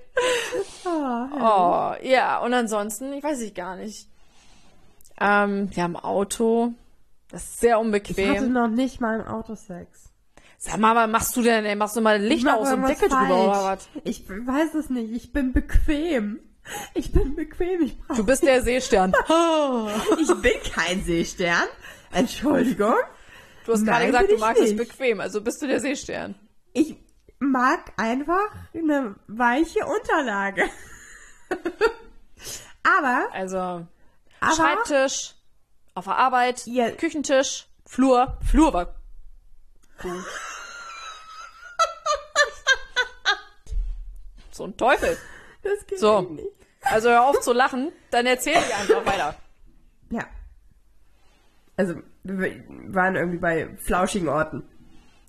Oh, 0.85 1.93
ja, 2.03 2.39
und 2.39 2.53
ansonsten, 2.55 3.13
ich 3.13 3.23
weiß 3.23 3.41
ich 3.43 3.55
gar 3.55 3.77
nicht. 3.77 4.09
Ähm, 5.21 5.69
wir 5.75 5.83
haben 5.85 5.97
Auto. 5.97 6.73
Das 7.31 7.45
ist 7.45 7.61
sehr 7.61 7.71
Ich 7.71 7.75
hatte 7.77 7.85
unbequem. 7.87 8.53
noch 8.53 8.69
nicht 8.69 9.01
mal 9.01 9.21
einen 9.21 9.29
Autosex. 9.29 10.02
Sag 10.65 10.79
mal, 10.79 10.95
was 10.95 11.11
machst 11.11 11.37
du 11.37 11.43
denn, 11.43 11.65
ey? 11.65 11.75
Machst 11.75 11.97
du 11.97 12.01
mal 12.01 12.21
Licht 12.23 12.47
aus 12.47 12.69
und 12.69 12.83
irgendwas 12.85 12.91
Deckel 12.93 13.09
drüber 13.09 13.45
oder 13.45 13.55
falsch. 13.55 13.83
was? 13.95 14.03
Ich 14.05 14.29
weiß 14.29 14.75
es 14.75 14.91
nicht. 14.91 15.11
Ich 15.13 15.33
bin 15.33 15.53
bequem. 15.53 16.39
Ich 16.95 17.11
bin 17.11 17.35
bequem. 17.35 17.83
Ich, 17.83 17.99
Du 18.17 18.25
bist 18.25 18.45
der 18.45 18.63
Seestern. 18.69 19.13
ich 20.21 20.29
bin 20.41 20.53
kein 20.73 21.03
Seestern. 21.03 21.65
Entschuldigung. 22.13 22.95
Du 23.67 23.73
hast 23.73 23.85
gerade 23.85 24.07
gesagt, 24.07 24.31
du 24.31 24.39
magst 24.39 24.63
es 24.63 24.71
nicht. 24.73 24.79
bequem, 24.89 25.19
also 25.21 25.41
bist 25.41 25.61
du 25.63 25.67
der 25.67 25.81
Seestern. 25.81 26.37
Ich 26.73 26.95
mag 27.41 27.93
einfach 27.97 28.49
eine 28.73 29.17
weiche 29.27 29.81
Unterlage. 29.85 30.63
aber, 32.99 33.27
Also 33.33 33.59
aber 33.59 34.55
Schreibtisch, 34.55 35.35
auf 35.95 36.05
der 36.05 36.17
Arbeit, 36.17 36.67
Ja. 36.67 36.91
Küchentisch, 36.93 37.67
Flur. 37.85 38.39
Flur 38.49 38.73
war 38.73 38.95
gut. 40.03 40.25
so 44.51 44.65
ein 44.65 44.77
Teufel. 44.77 45.17
das 45.63 45.87
geht 45.87 45.99
So. 45.99 46.21
nicht. 46.23 46.47
Also 46.83 47.11
hör 47.11 47.25
auf 47.27 47.41
zu 47.41 47.53
lachen, 47.53 47.93
dann 48.11 48.27
erzähl 48.27 48.55
ich 48.59 48.75
einfach 48.75 49.07
weiter. 49.07 49.35
Ja. 50.11 50.27
Also, 51.77 51.95
wir 52.25 52.65
waren 52.89 53.17
irgendwie 53.17 53.39
bei 53.39 53.69
flauschigen 53.79 54.29
Orten. 54.29 54.69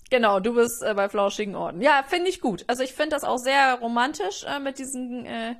Genau, 0.09 0.39
du 0.39 0.53
bist 0.53 0.83
äh, 0.83 0.93
bei 0.93 1.09
flauschigen 1.09 1.55
Orten. 1.55 1.81
Ja, 1.81 2.03
finde 2.07 2.29
ich 2.29 2.41
gut. 2.41 2.65
Also 2.67 2.83
ich 2.83 2.93
finde 2.93 3.11
das 3.15 3.23
auch 3.23 3.37
sehr 3.37 3.75
romantisch 3.75 4.43
äh, 4.43 4.59
mit 4.59 4.77
diesen 4.77 5.25
äh, 5.25 5.55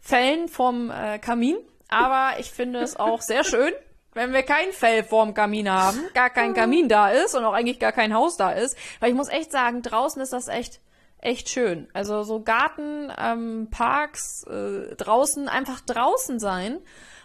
Fällen 0.00 0.48
vom 0.48 0.90
äh, 0.90 1.18
Kamin. 1.18 1.56
Aber 1.88 2.38
ich 2.40 2.50
finde 2.50 2.80
es 2.80 2.96
auch 2.96 3.20
sehr 3.20 3.44
schön, 3.44 3.72
wenn 4.14 4.32
wir 4.32 4.42
kein 4.42 4.72
Fell 4.72 5.04
vorm 5.04 5.34
Kamin 5.34 5.70
haben, 5.70 5.98
gar 6.14 6.30
kein 6.30 6.54
Kamin 6.54 6.88
da 6.88 7.10
ist 7.10 7.34
und 7.34 7.44
auch 7.44 7.52
eigentlich 7.52 7.78
gar 7.78 7.92
kein 7.92 8.14
Haus 8.14 8.36
da 8.36 8.52
ist. 8.52 8.76
Weil 9.00 9.10
ich 9.10 9.16
muss 9.16 9.28
echt 9.28 9.52
sagen, 9.52 9.82
draußen 9.82 10.20
ist 10.22 10.32
das 10.32 10.48
echt 10.48 10.80
echt 11.24 11.48
schön. 11.48 11.88
Also 11.92 12.22
so 12.22 12.42
Garten, 12.42 13.10
ähm, 13.18 13.68
Parks, 13.70 14.44
äh, 14.44 14.94
draußen, 14.96 15.48
einfach 15.48 15.80
draußen 15.80 16.38
sein 16.38 16.78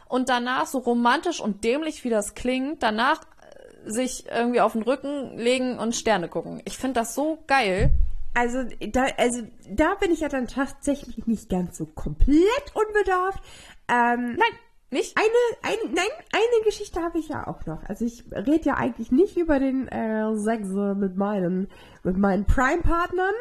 und 0.08 0.30
danach 0.30 0.66
so 0.66 0.80
romantisch 0.80 1.40
und 1.42 1.64
dämlich, 1.64 2.04
wie 2.04 2.10
das 2.10 2.34
klingt, 2.34 2.82
danach 2.82 3.22
äh, 3.22 3.90
sich 3.90 4.26
irgendwie 4.32 4.62
auf 4.62 4.74
den 4.74 4.82
Rücken 4.82 5.38
legen 5.38 5.78
und 5.78 5.96
Sterne 5.96 6.30
gucken. 6.30 6.62
Ich 6.66 6.78
finde 6.78 7.02
das 7.02 7.14
so 7.14 7.44
geil. 7.46 7.92
Also 8.34 8.64
da, 8.64 9.08
also 9.18 9.42
da 9.70 9.96
bin 9.96 10.12
ich 10.12 10.22
ja 10.22 10.30
dann 10.30 10.48
tatsächlich 10.48 11.28
nicht 11.28 11.50
ganz 11.50 11.78
so 11.78 11.86
komplett 11.86 12.74
unbedarft. 12.74 13.44
Ähm, 13.90 14.36
Nein, 14.38 14.60
nicht? 14.92 15.18
eine, 15.18 15.74
eine, 15.74 15.94
nein, 15.94 16.10
eine 16.32 16.66
Geschichte 16.66 17.02
habe 17.02 17.20
ich 17.20 17.30
ja 17.30 17.48
auch 17.48 17.66
noch. 17.66 17.84
Also 17.88 18.06
ich 18.06 18.24
rede 18.32 18.66
ja 18.66 18.74
eigentlich 18.76 19.12
nicht 19.12 19.38
über 19.38 19.60
den 19.60 19.88
äh, 19.88 20.36
Sex 20.36 20.68
mit 20.70 21.16
meinen, 21.16 21.70
mit 22.04 22.18
meinen 22.18 22.46
Prime-Partnern, 22.46 23.34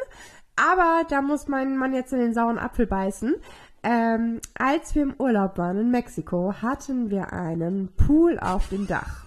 aber 0.55 1.03
da 1.09 1.21
muss 1.21 1.47
mein 1.47 1.77
Mann 1.77 1.93
jetzt 1.93 2.13
in 2.13 2.19
den 2.19 2.33
sauren 2.33 2.59
Apfel 2.59 2.85
beißen. 2.85 3.35
Ähm, 3.81 4.41
als 4.55 4.93
wir 4.93 5.03
im 5.03 5.15
Urlaub 5.17 5.57
waren 5.57 5.79
in 5.79 5.89
Mexiko, 5.89 6.53
hatten 6.61 7.09
wir 7.09 7.31
einen 7.31 7.95
Pool 7.95 8.37
auf 8.39 8.67
dem 8.69 8.87
Dach. 8.87 9.25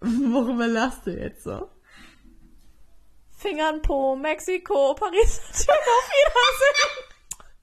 Worüber 0.00 0.66
lachst 0.66 1.06
du 1.06 1.10
jetzt 1.10 1.44
so? 1.44 1.68
Fingern 3.30 3.82
Po, 3.82 4.16
Mexiko, 4.16 4.94
Paris, 4.94 5.40
auf 5.50 6.10
Wiedersehen. 6.10 7.04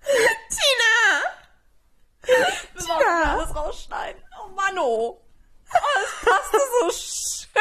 Tina! 0.50 1.43
Wir 2.26 2.84
Tja. 2.86 3.36
alles 3.38 3.56
rausschneiden. 3.56 4.22
Oh 4.44 4.50
Mann, 4.56 4.78
oh. 4.80 5.20
Oh, 5.76 5.80
das 6.02 6.32
passte 6.34 6.58
so 6.80 6.92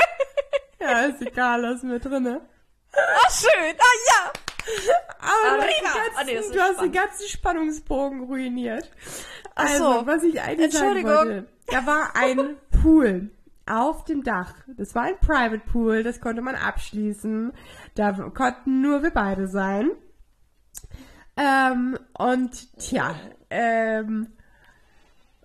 schön. 0.81 0.89
Ja, 0.89 1.01
ist 1.07 1.23
egal, 1.23 1.61
lass 1.63 1.83
mir 1.83 1.99
drinne. 2.01 2.41
Ah, 2.93 3.31
schön. 3.31 3.75
Ah, 3.79 3.97
ja. 4.09 4.33
Aber 5.19 5.57
du 5.57 5.63
hast, 5.63 5.95
ganzen, 5.95 6.17
Ah, 6.17 6.25
nee, 6.25 6.41
du 6.53 6.61
hast 6.61 6.81
den 6.81 6.93
ganzen 6.93 7.29
Spannungsbogen 7.29 8.25
ruiniert. 8.25 8.91
Also, 9.55 10.01
so. 10.01 10.07
was 10.07 10.23
ich 10.23 10.41
eigentlich 10.41 10.73
sagen 10.73 10.97
Entschuldigung. 10.97 11.13
wollte, 11.15 11.49
da 11.69 11.87
war 11.87 12.15
ein 12.17 12.57
Pool 12.83 13.31
auf 13.67 14.05
dem 14.05 14.23
Dach. 14.23 14.55
Das 14.77 14.95
war 14.95 15.03
ein 15.05 15.19
Private 15.21 15.63
Pool, 15.71 16.03
das 16.03 16.21
konnte 16.21 16.43
man 16.43 16.55
abschließen. 16.55 17.53
Da 17.95 18.13
konnten 18.13 18.81
nur 18.83 19.03
wir 19.03 19.11
beide 19.11 19.49
sein. 19.49 19.91
Ähm, 21.37 21.99
und 22.19 22.79
tja, 22.79 23.15
ähm, 23.51 24.33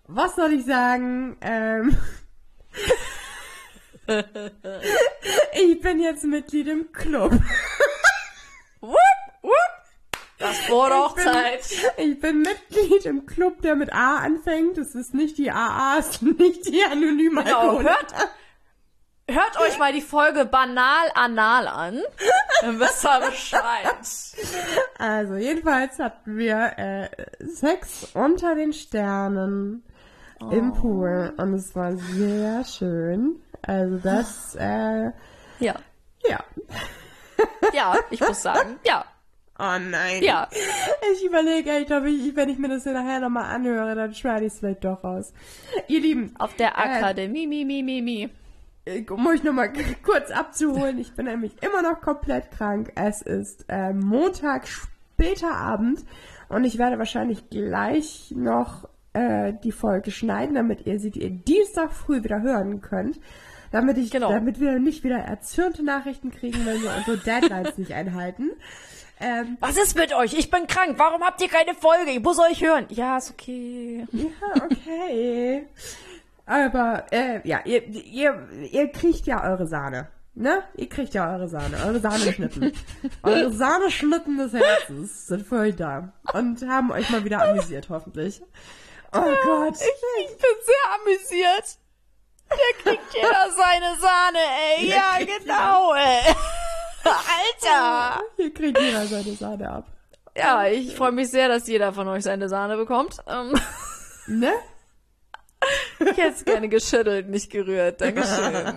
was 0.08 0.36
soll 0.36 0.54
ich 0.54 0.66
sagen? 0.66 1.38
Ähm, 1.42 1.98
ich 5.54 5.82
bin 5.82 6.00
jetzt 6.00 6.24
Mitglied 6.24 6.68
im 6.68 6.92
Club. 6.92 7.34
Wupp, 8.80 8.98
wupp. 9.42 9.54
Das 10.38 10.56
vor 10.68 10.92
Hochzeit. 10.92 11.62
Ich 11.98 12.20
bin 12.20 12.44
Mitglied 12.44 13.06
im 13.06 13.26
Club, 13.26 13.62
der 13.64 13.76
mit 13.76 13.92
A 13.92 14.18
anfängt. 14.18 14.78
Das 14.78 14.94
ist 14.94 15.16
nicht 15.16 15.38
die 15.40 15.52
AA, 15.52 15.98
es 15.98 16.10
ist 16.10 16.22
nicht 16.22 16.68
die 16.68 16.84
anonyme 16.84 17.44
Genau, 17.44 17.82
hört, 17.82 18.14
hört 19.28 19.60
euch 19.60 19.80
mal 19.80 19.92
die 19.92 20.02
Folge 20.02 20.46
Banal 20.46 21.12
Anal 21.16 21.68
an. 21.68 22.02
Dann 22.62 22.80
wisst 22.80 23.04
ihr 23.04 23.20
Bescheid. 23.20 23.98
Also, 25.00 25.36
jedenfalls 25.36 25.98
hatten 25.98 26.38
wir 26.38 26.78
äh, 26.78 27.10
Sex 27.44 28.12
unter 28.14 28.54
den 28.54 28.74
Sternen 28.74 29.84
im 30.52 30.72
Oh. 30.72 30.76
Pool 30.82 31.34
und 31.38 31.54
es 31.54 31.76
war 31.76 31.96
sehr 31.98 32.64
schön. 32.64 33.38
Also 33.62 33.98
das, 33.98 34.56
äh, 34.56 35.12
Ja. 35.60 35.76
ja. 36.28 36.40
Ja, 37.74 37.96
ich 38.10 38.20
muss 38.22 38.42
sagen, 38.42 38.78
ja. 38.84 39.06
Oh 39.60 39.78
nein. 39.80 40.22
Ja. 40.24 40.48
Ich 41.14 41.24
überlege 41.26 41.72
echt, 41.72 41.92
ob 41.92 42.06
ich, 42.06 42.36
wenn 42.36 42.50
ich 42.50 42.58
mir 42.58 42.68
das 42.70 42.84
hier 42.84 42.94
nachher 42.94 43.20
nochmal 43.20 43.54
anhöre, 43.54 43.96
dann 43.96 44.14
schneide 44.14 44.46
ich 44.46 44.54
es 44.54 44.60
vielleicht 44.60 44.84
doch 44.84 45.04
raus. 45.04 45.34
Ihr 45.88 46.00
Lieben, 46.00 46.34
Auf 46.40 46.56
der 46.56 46.70
Äh, 46.70 46.98
Akademie, 46.98 47.46
mi, 47.48 47.66
mi, 47.66 47.82
mi, 47.84 48.02
mi. 48.02 48.30
äh, 48.86 49.04
um 49.10 49.26
euch 49.28 49.44
nochmal 49.44 49.72
kurz 50.04 50.30
abzuholen, 50.32 50.98
ich 51.00 51.14
bin 51.16 51.26
nämlich 51.26 51.62
immer 51.64 51.82
noch 51.82 52.02
komplett 52.02 52.52
krank. 52.52 52.92
Es 52.96 53.22
ist 53.22 53.66
äh, 53.68 53.94
Montag, 53.94 54.68
später 54.68 55.52
Abend 55.56 56.04
und 56.50 56.64
ich 56.64 56.78
werde 56.78 56.98
wahrscheinlich 57.00 57.50
gleich 57.50 58.32
noch 58.36 58.88
äh, 59.18 59.54
die 59.64 59.72
Folge 59.72 60.12
schneiden, 60.12 60.56
damit 60.56 60.86
ihr 60.86 61.00
sie 61.00 61.12
die 61.12 61.30
Dienstag 61.30 61.92
früh 61.94 62.24
wieder 62.24 62.42
hören 62.42 62.82
könnt. 62.82 63.20
Damit 63.72 63.98
ich, 63.98 64.12
Genau. 64.12 64.30
damit 64.32 64.60
wir 64.62 64.80
nicht 64.80 65.04
wieder 65.04 65.18
erzürnte 65.18 65.84
Nachrichten 65.84 66.32
kriegen, 66.32 66.66
wenn 66.66 66.82
wir 66.82 66.92
unsere 66.98 67.18
Deadlines 67.18 67.78
nicht 67.78 67.92
einhalten. 67.94 68.52
Ähm, 69.20 69.58
Was 69.60 69.78
ist 69.78 69.98
mit 69.98 70.14
euch? 70.14 70.34
Ich 70.38 70.50
bin 70.52 70.68
krank. 70.68 70.94
Warum 70.98 71.22
habt 71.24 71.42
ihr 71.42 71.50
keine 71.50 71.74
Folge? 71.74 72.12
Ich 72.12 72.22
muss 72.22 72.40
euch 72.40 72.64
hören. 72.64 72.86
Ja, 72.90 73.18
ist 73.18 73.32
okay. 73.32 74.06
ja, 74.12 74.28
okay. 74.64 75.66
aber 76.46 77.06
äh, 77.12 77.42
ja, 77.48 77.60
ihr, 77.66 77.88
ihr, 77.90 78.48
ihr 78.72 78.88
kriegt 78.90 79.26
ja 79.26 79.44
eure 79.44 79.68
Sahne. 79.68 80.08
Ne? 80.36 80.62
Ihr 80.76 80.88
kriegt 80.88 81.16
ja 81.16 81.34
eure 81.34 81.48
Sahne, 81.50 81.78
eure 81.84 82.00
Sahneschnitten. 82.00 82.72
eure 83.24 83.52
Sahneschnitten 83.52 84.38
des 84.38 84.54
Herzens 84.54 85.28
sind 85.28 85.48
für 85.48 85.58
euch 85.58 85.76
da. 85.76 86.14
Und 86.34 86.62
haben 86.68 86.92
euch 86.92 87.10
mal 87.10 87.26
wieder 87.26 87.42
amüsiert, 87.42 87.90
hoffentlich. 87.90 88.42
Oh 89.14 89.36
Gott. 89.44 89.76
Ich, 89.76 90.26
ich 90.26 90.38
bin 90.38 90.56
sehr 90.66 90.86
amüsiert. 90.96 91.78
Der 92.50 92.74
kriegt 92.84 93.14
jeder 93.14 93.52
seine 93.56 93.96
Sahne, 94.00 94.40
ey. 94.78 94.88
Ja, 94.90 95.18
genau, 95.20 95.94
ey. 95.94 96.36
Alter. 97.04 98.22
Hier 98.36 98.54
kriegt 98.54 98.80
jeder 98.80 99.06
seine 99.08 99.34
Sahne 99.34 99.70
ab. 99.70 99.86
Ja, 100.36 100.66
ich 100.68 100.96
freue 100.96 101.12
mich 101.14 101.30
sehr, 101.32 101.48
dass 101.48 101.68
jeder 101.68 101.94
von 101.94 102.08
euch 102.10 102.24
seine 102.24 102.48
Sahne 102.50 102.78
bekommt. 102.78 103.18
Ähm, 103.28 103.54
Ne? 104.28 104.54
ich 106.00 106.18
hätte 106.18 106.34
es 106.36 106.44
gerne 106.46 106.68
geschüttelt, 106.70 107.30
nicht 107.30 107.50
gerührt. 107.50 108.02
Dankeschön. 108.02 108.54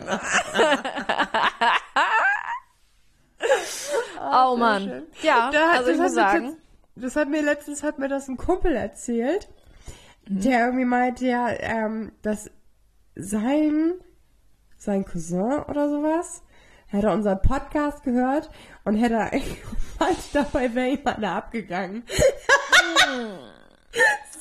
oh 4.32 4.56
Mann. 4.56 4.84
schön. 4.84 5.06
Ja, 5.22 5.50
Da- 5.50 5.70
also 5.72 5.90
ich 5.90 5.98
das 5.98 6.12
muss 6.12 6.16
hat 6.22 6.32
mir 6.32 6.32
sagen, 6.32 6.46
letzt- 6.46 6.60
Das 7.04 7.16
hat 7.16 7.28
mir 7.28 7.42
letztens 7.42 7.82
hat 7.82 7.98
mir 7.98 8.08
das 8.08 8.28
ein 8.28 8.36
Kumpel 8.36 8.74
erzählt. 8.76 9.48
Der 10.30 10.66
irgendwie 10.66 10.84
meinte, 10.84 11.26
ja, 11.26 11.48
ähm, 11.50 12.12
dass 12.22 12.50
sein, 13.16 13.94
sein 14.76 15.04
Cousin 15.04 15.64
oder 15.68 15.90
sowas, 15.90 16.42
hätte 16.86 17.10
unseren 17.10 17.42
Podcast 17.42 18.04
gehört 18.04 18.48
und 18.84 18.94
hätte 18.94 19.14
meinte, 19.98 20.22
dabei 20.32 20.72
wäre 20.74 20.90
ihm 20.90 21.04
einer 21.04 21.32
abgegangen. 21.32 22.04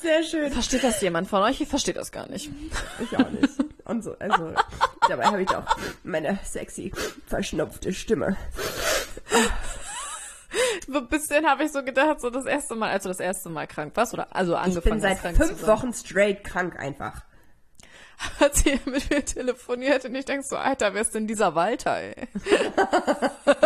Sehr 0.00 0.22
schön. 0.22 0.52
versteht 0.52 0.84
das 0.84 1.00
jemand 1.02 1.28
von 1.28 1.42
euch? 1.42 1.60
Ich 1.60 1.68
verstehe 1.68 1.92
das 1.92 2.12
gar 2.12 2.28
nicht. 2.28 2.50
Ich 3.02 3.18
auch 3.18 3.28
nicht. 3.30 3.52
Und 3.84 4.04
so, 4.04 4.14
also, 4.20 4.54
dabei 5.08 5.24
habe 5.24 5.42
ich 5.42 5.50
auch 5.50 5.66
meine 6.04 6.38
sexy, 6.44 6.92
verschnupfte 7.26 7.92
Stimme. 7.92 8.36
So 10.88 10.98
ein 10.98 11.08
bisschen 11.08 11.46
habe 11.46 11.64
ich 11.64 11.72
so 11.72 11.82
gedacht, 11.84 12.20
so 12.20 12.30
das 12.30 12.44
erste 12.46 12.74
Mal, 12.74 12.90
als 12.90 13.04
du 13.04 13.08
das 13.08 13.20
erste 13.20 13.48
Mal 13.50 13.66
krank 13.66 13.92
warst, 13.96 14.14
oder 14.14 14.34
also 14.34 14.52
Ich 14.54 14.58
angefangen 14.58 15.00
bin 15.00 15.00
seit 15.00 15.18
fünf. 15.18 15.66
Wochen 15.66 15.92
straight 15.92 16.42
krank 16.44 16.78
einfach. 16.78 17.22
hat 18.40 18.54
sie 18.56 18.78
mit 18.84 19.08
mir 19.10 19.24
telefoniert 19.24 20.04
und 20.04 20.14
ich 20.14 20.24
denk 20.26 20.44
so, 20.44 20.56
Alter, 20.56 20.92
wer 20.92 21.00
ist 21.02 21.14
denn 21.14 21.26
dieser 21.26 21.54
Walter, 21.54 21.96
ey? 21.96 22.14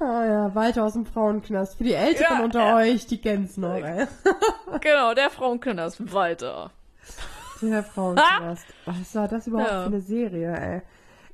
Ah 0.00 0.24
ja, 0.26 0.54
Walter 0.54 0.84
aus 0.84 0.94
dem 0.94 1.06
Frauenknast. 1.06 1.76
Für 1.78 1.84
die 1.84 1.94
Älteren 1.94 2.38
Ja, 2.38 2.44
unter 2.44 2.60
ja. 2.66 2.76
euch, 2.76 3.06
die 3.06 3.20
kennen's 3.20 3.56
noch, 3.56 3.74
ey. 3.76 4.06
genau, 4.80 5.14
der 5.14 5.30
Frauenkinders, 5.30 6.12
Walter. 6.12 6.70
Der 7.60 7.84
Frauenknast. 7.84 8.64
Was 8.84 9.14
war 9.14 9.28
das 9.28 9.46
überhaupt 9.46 9.70
Ja. 9.70 9.80
für 9.82 9.86
eine 9.86 10.00
Serie, 10.00 10.52
ey? 10.56 10.82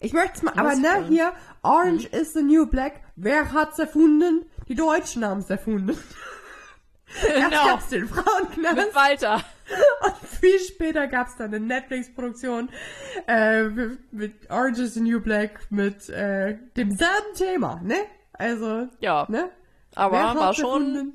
Ich 0.01 0.13
möchte 0.13 0.45
mal, 0.45 0.53
aber 0.57 0.75
ne, 0.77 1.07
hier, 1.09 1.33
Orange 1.63 2.07
is 2.07 2.33
the 2.33 2.43
New 2.43 2.67
Black. 2.67 3.01
Wer 3.17 3.53
hat's 3.53 3.79
erfunden? 3.79 4.45
Die 4.69 4.75
Deutschen 4.75 5.25
haben's 5.25 5.51
erfunden. 5.51 5.99
Erst 7.27 7.51
Genau. 7.51 7.67
gab's 7.67 7.89
den 7.89 8.07
Frauenknast 8.07 8.77
Mit 8.77 8.95
Walter. 8.95 9.37
und 10.05 10.15
viel 10.29 10.59
später 10.61 11.07
gab's 11.09 11.37
dann 11.37 11.47
eine 11.55 11.59
Netflix-Produktion 11.61 12.69
äh, 13.27 13.65
mit, 13.65 14.13
mit 14.13 14.51
Orange 14.51 14.81
is 14.83 14.95
the 14.95 15.01
New 15.01 15.19
Black 15.21 15.61
mit 15.71 16.09
äh, 16.11 16.59
demselben 16.77 17.35
Thema, 17.35 17.81
ne? 17.83 17.97
Also, 18.35 18.89
Ja, 19.01 19.27
ne? 19.29 19.51
aber 19.95 20.17
Wer 20.19 20.35
war 20.37 20.55
schon, 20.55 21.15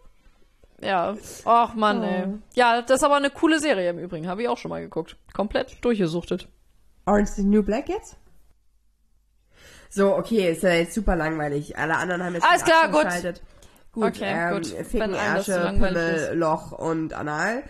ja. 0.80 1.16
Ach 1.44 1.74
Mann, 1.74 2.00
Oh. 2.00 2.04
ey. 2.04 2.26
Ja, 2.54 2.82
das 2.82 2.98
ist 2.98 3.04
aber 3.04 3.16
eine 3.16 3.30
coole 3.30 3.58
Serie 3.58 3.90
im 3.90 3.98
Übrigen. 3.98 4.28
Habe 4.28 4.42
ich 4.42 4.48
auch 4.48 4.58
schon 4.58 4.68
mal 4.68 4.80
geguckt. 4.80 5.16
Komplett 5.32 5.84
durchgesuchtet. 5.84 6.46
Orange 7.10 7.28
is 7.30 7.36
the 7.36 7.42
New 7.42 7.62
Black 7.62 7.88
jetzt? 7.88 8.16
So, 9.88 10.14
okay, 10.16 10.52
ist 10.52 10.62
ja 10.62 10.70
jetzt 10.74 10.94
super 10.94 11.16
langweilig. 11.16 11.76
Alle 11.76 11.96
anderen 11.96 12.22
haben 12.22 12.34
jetzt 12.34 12.46
Alles 12.48 12.64
klar, 12.64 12.88
gut. 12.88 13.00
abgeschaltet. 13.04 13.42
Gut, 13.92 14.04
Okay, 14.04 14.24
ähm, 14.32 14.54
gut. 14.54 14.66
Ficken, 14.66 15.14
Ärsche, 15.14 15.72
Pimmel. 15.72 16.30
Loch 16.34 16.70
und 16.70 17.12
Anal. 17.12 17.64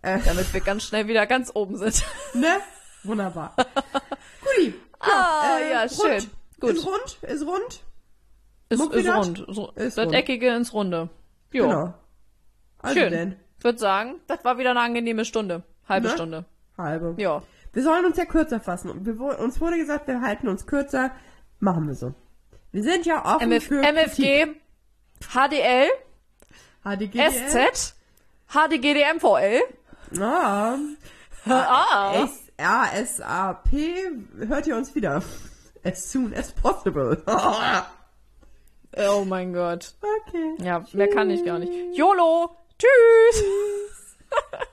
Äh, 0.00 0.18
Damit 0.24 0.52
wir 0.54 0.60
ganz 0.62 0.84
schnell 0.84 1.06
wieder 1.08 1.26
ganz 1.26 1.50
oben 1.54 1.76
sind. 1.76 2.02
ne? 2.34 2.56
Wunderbar. 3.04 3.54
Guti. 4.40 4.74
Ah, 5.00 5.58
äh, 5.60 5.70
ja, 5.70 5.80
rund. 5.82 5.92
schön. 5.92 6.30
Gut. 6.60 6.70
Ist 6.70 6.86
rund, 6.86 7.18
ist 7.22 7.46
rund. 7.46 7.82
Ist, 8.70 8.78
Mucki 8.78 9.00
ist 9.00 9.08
rund. 9.08 9.38
Ist 9.76 9.98
das 9.98 10.06
rund. 10.06 10.14
Eckige 10.14 10.48
ins 10.54 10.72
Runde. 10.72 11.10
Jo. 11.52 11.68
Genau. 11.68 11.94
Also 12.78 12.98
Schön. 12.98 13.10
denn. 13.12 13.36
Ich 13.58 13.64
würde 13.64 13.78
sagen, 13.78 14.20
das 14.26 14.42
war 14.44 14.56
wieder 14.58 14.70
eine 14.70 14.80
angenehme 14.80 15.24
Stunde. 15.24 15.62
Halbe 15.88 16.08
Ne? 16.08 16.14
Stunde. 16.14 16.44
Halbe. 16.78 17.14
Ja. 17.18 17.42
Wir 17.78 17.84
sollen 17.84 18.06
uns 18.06 18.16
ja 18.16 18.24
kürzer 18.24 18.58
fassen. 18.58 19.06
Wir, 19.06 19.38
uns 19.38 19.60
wurde 19.60 19.76
gesagt, 19.76 20.08
wir 20.08 20.20
halten 20.20 20.48
uns 20.48 20.66
kürzer. 20.66 21.12
Machen 21.60 21.86
wir 21.86 21.94
so. 21.94 22.12
Wir 22.72 22.82
sind 22.82 23.06
ja 23.06 23.24
offen 23.24 23.52
MF, 23.52 23.64
für 23.64 23.80
Kritik. 23.80 24.16
MFG, 24.18 24.46
HDL, 25.32 25.88
HDGDL. 26.82 27.30
SZ, 27.30 27.94
HDGDMVL. 28.48 29.60
Ah. 30.20 30.76
Ah. 31.46 32.24
S 32.24 32.50
A 32.58 32.86
S 32.96 33.20
A 33.20 33.52
P 33.52 33.94
hört 34.48 34.66
ihr 34.66 34.76
uns 34.76 34.96
wieder. 34.96 35.22
As 35.84 36.10
soon 36.10 36.34
as 36.34 36.50
possible. 36.50 37.22
Oh 38.96 39.24
mein 39.24 39.52
Gott. 39.52 39.94
okay. 40.26 40.64
Ja, 40.64 40.84
mehr 40.94 41.10
kann 41.10 41.30
ich 41.30 41.44
gar 41.44 41.60
nicht. 41.60 41.72
YOLO. 41.96 42.56
Tschüss. 42.76 43.44